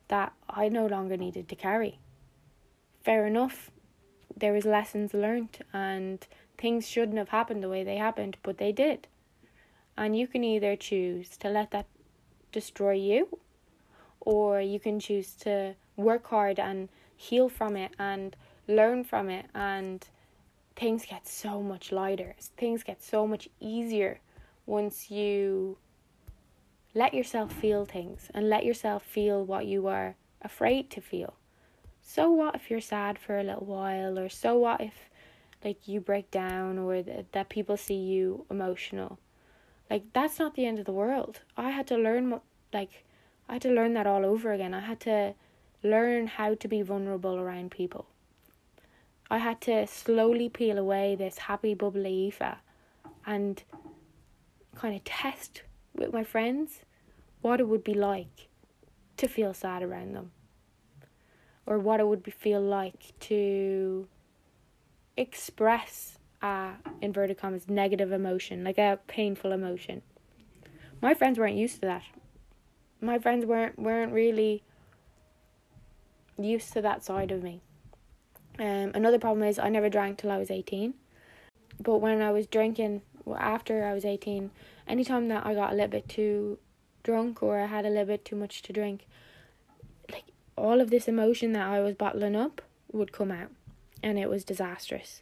that 0.08 0.34
I 0.50 0.68
no 0.68 0.86
longer 0.86 1.18
needed 1.18 1.48
to 1.50 1.56
carry. 1.56 1.98
Fair 3.02 3.26
enough, 3.26 3.72
there 4.36 4.54
was 4.54 4.66
lessons 4.66 5.14
learned 5.14 5.60
and 5.74 6.28
things 6.58 6.88
shouldn't 6.88 7.18
have 7.18 7.30
happened 7.30 7.64
the 7.64 7.70
way 7.70 7.84
they 7.84 7.96
happened, 7.96 8.38
but 8.44 8.58
they 8.58 8.72
did. 8.72 9.08
And 9.98 10.18
you 10.18 10.28
can 10.28 10.44
either 10.44 10.76
choose 10.76 11.38
to 11.38 11.50
let 11.50 11.72
that 11.72 11.88
destroy 12.52 12.94
you 12.94 13.40
or 14.20 14.62
you 14.62 14.80
can 14.80 15.00
choose 15.00 15.34
to 15.36 15.76
work 15.96 16.28
hard 16.28 16.60
and 16.60 16.90
heal 17.16 17.50
from 17.50 17.76
it 17.76 17.92
and 17.98 18.36
learn 18.68 19.04
from 19.04 19.30
it 19.30 19.46
and 19.56 20.08
things 20.76 21.06
get 21.06 21.28
so 21.28 21.62
much 21.62 21.92
lighter. 21.92 22.36
Things 22.58 22.84
get 22.84 23.02
so 23.02 23.26
much 23.26 23.50
easier 23.60 24.20
once 24.72 25.12
you 25.12 25.78
let 26.96 27.14
yourself 27.14 27.52
feel 27.52 27.84
things 27.84 28.32
and 28.34 28.50
let 28.50 28.64
yourself 28.64 29.04
feel 29.04 29.44
what 29.44 29.66
you 29.66 29.86
are 29.86 30.16
afraid 30.42 30.90
to 30.90 31.02
feel. 31.02 31.34
So 32.02 32.32
what 32.32 32.56
if 32.56 32.72
you're 32.72 32.80
sad 32.80 33.20
for 33.20 33.38
a 33.38 33.44
little 33.44 33.66
while 33.66 34.18
or 34.18 34.30
so 34.30 34.58
what 34.58 34.80
if 34.80 35.10
like 35.62 35.90
you 35.90 36.00
break 36.00 36.32
down 36.32 36.80
or 36.80 37.02
that, 37.04 37.34
that 37.34 37.50
people 37.50 37.76
see 37.76 38.02
you 38.14 38.46
emotional. 38.50 39.20
Like 39.90 40.04
that's 40.14 40.40
not 40.40 40.56
the 40.56 40.66
end 40.66 40.80
of 40.80 40.86
the 40.86 40.94
world. 40.94 41.42
I 41.58 41.72
had 41.72 41.86
to 41.88 41.98
learn 41.98 42.40
like 42.72 43.04
I 43.50 43.54
had 43.54 43.62
to 43.64 43.72
learn 43.72 43.94
that 43.96 44.08
all 44.08 44.26
over 44.26 44.54
again. 44.54 44.74
I 44.74 44.80
had 44.80 45.02
to 45.02 45.34
learn 45.84 46.28
how 46.28 46.56
to 46.56 46.68
be 46.70 46.82
vulnerable 46.82 47.36
around 47.36 47.72
people. 47.72 48.06
I 49.30 49.40
had 49.40 49.60
to 49.62 49.86
slowly 49.86 50.48
peel 50.48 50.78
away 50.78 51.16
this 51.16 51.40
happy, 51.40 51.74
bubbly 51.74 52.28
Aoife 52.28 52.56
and 53.26 53.64
kind 54.76 54.96
of 54.96 55.04
test 55.04 55.64
with 55.94 56.14
my 56.14 56.24
friends 56.24 56.82
what 57.42 57.60
it 57.60 57.68
would 57.68 57.84
be 57.84 57.94
like 57.94 58.48
to 59.18 59.28
feel 59.28 59.54
sad 59.54 59.84
around 59.84 60.14
them. 60.14 60.32
Or 61.66 61.78
what 61.78 62.00
it 62.00 62.08
would 62.08 62.24
be, 62.24 62.32
feel 62.32 62.62
like 62.62 63.14
to 63.22 64.08
express 65.18 66.18
a 66.42 66.72
inverted 67.02 67.38
commas 67.38 67.70
negative 67.70 68.12
emotion 68.12 68.64
like 68.64 68.78
a 68.78 69.00
painful 69.08 69.52
emotion. 69.52 70.02
My 71.02 71.14
friends 71.14 71.38
weren't 71.38 71.56
used 71.56 71.76
to 71.76 71.82
that. 71.82 72.04
My 73.00 73.20
friends 73.20 73.46
weren't 73.46 73.78
weren't 73.78 74.14
really 74.14 74.64
used 76.38 76.74
to 76.74 76.82
that 76.82 77.04
side 77.04 77.32
of 77.32 77.44
me. 77.44 77.62
Um, 78.60 78.92
another 78.94 79.20
problem 79.20 79.48
is 79.48 79.60
I 79.60 79.70
never 79.70 79.90
drank 79.90 80.18
till 80.18 80.32
I 80.32 80.38
was 80.38 80.52
18. 80.52 80.94
But 81.80 81.98
when 81.98 82.22
I 82.22 82.32
was 82.32 82.48
drinking 82.48 83.02
after 83.38 83.86
I 83.86 83.94
was 83.94 84.06
18, 84.06 84.52
anytime 84.88 85.28
that 85.30 85.46
I 85.46 85.54
got 85.54 85.72
a 85.72 85.76
little 85.76 85.90
bit 85.90 86.10
too 86.10 86.58
drunk 87.04 87.42
or 87.42 87.60
I 87.60 87.66
had 87.66 87.86
a 87.86 87.90
little 87.90 88.06
bit 88.06 88.26
too 88.26 88.36
much 88.36 88.62
to 88.64 88.74
drink, 88.74 89.08
like 90.12 90.26
all 90.56 90.82
of 90.82 90.90
this 90.90 91.08
emotion 91.08 91.54
that 91.54 91.68
I 91.68 91.82
was 91.82 91.96
bottling 91.96 92.36
up 92.36 92.62
would 92.92 93.12
come 93.12 93.32
out. 93.32 93.52
And 94.04 94.18
it 94.18 94.30
was 94.30 94.44
disastrous. 94.44 95.22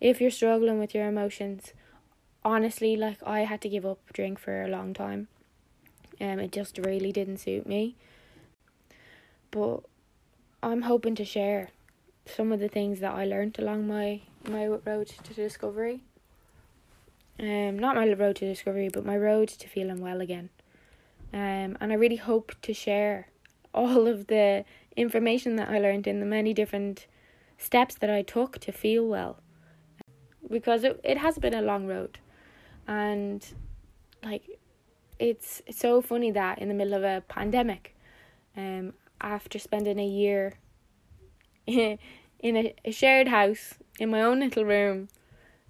If 0.00 0.20
you're 0.20 0.30
struggling 0.30 0.78
with 0.78 0.94
your 0.94 1.08
emotions, 1.08 1.72
honestly, 2.44 2.96
like 2.96 3.18
I 3.26 3.40
had 3.40 3.60
to 3.62 3.68
give 3.68 3.86
up 3.86 3.98
drink 4.12 4.38
for 4.38 4.62
a 4.62 4.68
long 4.68 4.94
time. 4.94 5.28
Um, 6.20 6.40
it 6.40 6.52
just 6.52 6.78
really 6.78 7.12
didn't 7.12 7.38
suit 7.38 7.66
me. 7.66 7.96
But 9.50 9.80
I'm 10.62 10.82
hoping 10.82 11.14
to 11.16 11.24
share 11.24 11.70
some 12.26 12.52
of 12.52 12.60
the 12.60 12.68
things 12.68 13.00
that 13.00 13.14
I 13.14 13.24
learned 13.24 13.58
along 13.58 13.86
my 13.86 14.20
my 14.48 14.66
road 14.66 15.08
to 15.08 15.34
discovery. 15.34 16.02
Um, 17.40 17.78
not 17.78 17.94
my 17.94 18.12
road 18.12 18.36
to 18.36 18.46
discovery, 18.46 18.88
but 18.92 19.06
my 19.06 19.16
road 19.16 19.48
to 19.48 19.68
feeling 19.68 20.00
well 20.00 20.20
again. 20.20 20.50
Um, 21.32 21.76
and 21.80 21.92
I 21.92 21.94
really 21.94 22.16
hope 22.16 22.54
to 22.62 22.74
share 22.74 23.28
all 23.74 24.06
of 24.08 24.26
the 24.26 24.64
information 24.96 25.56
that 25.56 25.68
I 25.68 25.78
learned 25.78 26.06
in 26.06 26.20
the 26.20 26.26
many 26.26 26.52
different 26.52 27.06
steps 27.58 27.94
that 27.96 28.10
I 28.10 28.22
took 28.22 28.58
to 28.60 28.72
feel 28.72 29.06
well. 29.06 29.40
Because 30.50 30.82
it, 30.84 31.00
it 31.04 31.18
has 31.18 31.38
been 31.38 31.54
a 31.54 31.62
long 31.62 31.86
road. 31.86 32.18
And 32.86 33.44
like 34.24 34.58
it's, 35.18 35.62
so 35.70 36.00
funny 36.00 36.30
that 36.30 36.58
in 36.58 36.68
the 36.68 36.74
middle 36.74 36.94
of 36.94 37.04
a 37.04 37.22
pandemic, 37.28 37.94
um, 38.56 38.94
after 39.20 39.58
spending 39.58 39.98
a 39.98 40.06
year 40.06 40.54
in 41.66 41.98
a 42.42 42.90
shared 42.90 43.28
house 43.28 43.74
in 43.98 44.10
my 44.10 44.22
own 44.22 44.40
little 44.40 44.64
room, 44.64 45.08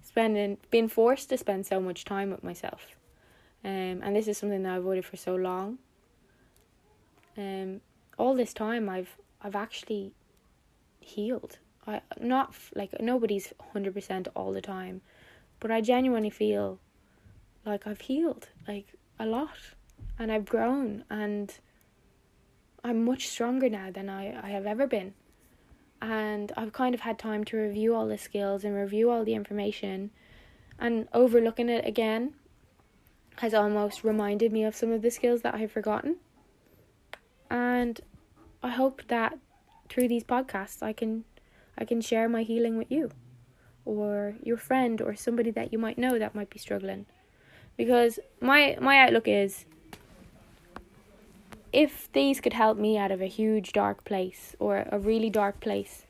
spending 0.09 0.57
being 0.71 0.89
forced 0.89 1.29
to 1.29 1.37
spend 1.37 1.61
so 1.65 1.79
much 1.79 2.03
time 2.03 2.29
with 2.31 2.43
myself. 2.43 2.81
Um, 3.63 4.01
and 4.03 4.15
this 4.15 4.27
is 4.27 4.37
something 4.37 4.63
that 4.63 4.73
I've 4.73 4.81
avoided 4.85 5.05
for 5.05 5.17
so 5.17 5.35
long. 5.35 5.77
Um, 7.37 7.81
all 8.17 8.33
this 8.35 8.53
time 8.53 8.89
I've 8.89 9.13
I've 9.43 9.55
actually 9.65 10.13
healed. 10.99 11.59
I 11.85 12.01
not 12.19 12.55
like 12.75 12.91
nobody's 12.99 13.53
hundred 13.73 13.93
percent 13.93 14.27
all 14.35 14.51
the 14.51 14.61
time, 14.77 15.01
but 15.59 15.69
I 15.71 15.79
genuinely 15.81 16.31
feel 16.31 16.79
like 17.65 17.85
I've 17.85 18.01
healed 18.01 18.49
like 18.67 18.87
a 19.19 19.25
lot, 19.25 19.59
and 20.17 20.31
I've 20.31 20.45
grown, 20.45 21.03
and 21.09 21.47
I'm 22.83 23.05
much 23.05 23.27
stronger 23.27 23.69
now 23.69 23.91
than 23.91 24.09
I, 24.09 24.23
I 24.47 24.49
have 24.49 24.65
ever 24.65 24.87
been 24.87 25.13
and 26.01 26.51
I've 26.55 26.73
kind 26.73 26.95
of 26.95 27.01
had 27.01 27.19
time 27.19 27.43
to 27.45 27.57
review 27.57 27.93
all 27.93 28.07
the 28.07 28.17
skills 28.17 28.63
and 28.63 28.75
review 28.75 29.09
all 29.09 29.23
the 29.23 29.33
information 29.33 30.11
and 30.79 31.07
overlooking 31.13 31.69
it 31.69 31.85
again 31.85 32.33
has 33.37 33.53
almost 33.53 34.03
reminded 34.03 34.51
me 34.51 34.63
of 34.63 34.75
some 34.75 34.91
of 34.91 35.01
the 35.01 35.11
skills 35.11 35.41
that 35.41 35.55
I've 35.55 35.71
forgotten. 35.71 36.17
And 37.49 37.99
I 38.61 38.69
hope 38.69 39.01
that 39.07 39.37
through 39.89 40.07
these 40.07 40.23
podcasts 40.23 40.83
I 40.83 40.93
can 40.93 41.23
I 41.77 41.85
can 41.85 42.01
share 42.01 42.27
my 42.27 42.43
healing 42.43 42.77
with 42.77 42.91
you 42.91 43.11
or 43.85 44.35
your 44.43 44.57
friend 44.57 45.01
or 45.01 45.15
somebody 45.15 45.51
that 45.51 45.71
you 45.71 45.79
might 45.79 45.97
know 45.97 46.19
that 46.19 46.35
might 46.35 46.49
be 46.49 46.59
struggling. 46.59 47.05
Because 47.77 48.19
my 48.41 48.77
my 48.81 48.99
outlook 48.99 49.27
is 49.27 49.65
if 51.71 52.11
these 52.13 52.41
could 52.41 52.53
help 52.53 52.77
me 52.77 52.97
out 52.97 53.11
of 53.11 53.21
a 53.21 53.27
huge 53.27 53.73
dark 53.73 54.03
place 54.03 54.55
or 54.59 54.85
a 54.91 54.99
really 54.99 55.29
dark 55.29 55.59
place, 55.59 56.05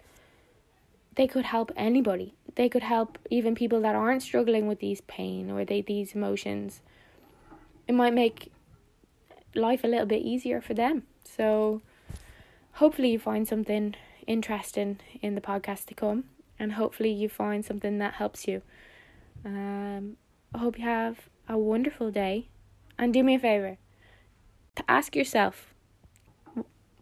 they 1.15 1.27
could 1.27 1.45
help 1.45 1.71
anybody. 1.75 2.33
they 2.55 2.67
could 2.67 2.83
help 2.83 3.17
even 3.29 3.55
people 3.55 3.79
that 3.81 3.95
aren't 3.95 4.21
struggling 4.21 4.67
with 4.67 4.79
these 4.79 5.01
pain 5.01 5.49
or 5.49 5.63
they 5.63 5.81
these 5.81 6.13
emotions. 6.13 6.81
It 7.87 7.93
might 7.93 8.13
make 8.13 8.51
life 9.55 9.83
a 9.83 9.87
little 9.87 10.05
bit 10.05 10.21
easier 10.21 10.59
for 10.59 10.73
them. 10.73 11.03
So 11.23 11.81
hopefully 12.73 13.11
you 13.11 13.19
find 13.19 13.47
something 13.47 13.95
interesting 14.27 14.99
in 15.21 15.35
the 15.35 15.41
podcast 15.41 15.85
to 15.85 15.93
come 15.93 16.25
and 16.57 16.73
hopefully 16.73 17.11
you 17.11 17.29
find 17.29 17.63
something 17.63 17.97
that 17.99 18.15
helps 18.15 18.47
you. 18.47 18.61
Um, 19.45 20.17
I 20.53 20.57
hope 20.57 20.77
you 20.77 20.85
have 20.85 21.29
a 21.47 21.57
wonderful 21.57 22.11
day 22.11 22.47
and 22.97 23.13
do 23.13 23.23
me 23.23 23.35
a 23.35 23.39
favor 23.39 23.77
to 24.79 24.91
ask 24.91 25.15
yourself 25.15 25.73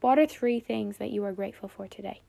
what 0.02 0.20
are 0.20 0.28
three 0.28 0.60
things 0.60 0.98
that 0.98 1.12
you 1.12 1.24
are 1.24 1.32
grateful 1.32 1.70
for 1.70 1.88
today? 1.88 2.22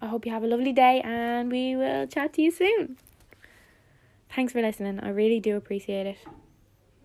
I 0.00 0.06
hope 0.06 0.26
you 0.26 0.32
have 0.32 0.42
a 0.42 0.46
lovely 0.46 0.72
day 0.72 1.00
and 1.02 1.50
we 1.50 1.76
will 1.76 2.06
chat 2.06 2.32
to 2.34 2.42
you 2.42 2.50
soon. 2.50 2.96
Thanks 4.34 4.52
for 4.52 4.60
listening. 4.60 5.00
I 5.00 5.10
really 5.10 5.40
do 5.40 5.56
appreciate 5.56 6.06
it. 6.06 6.18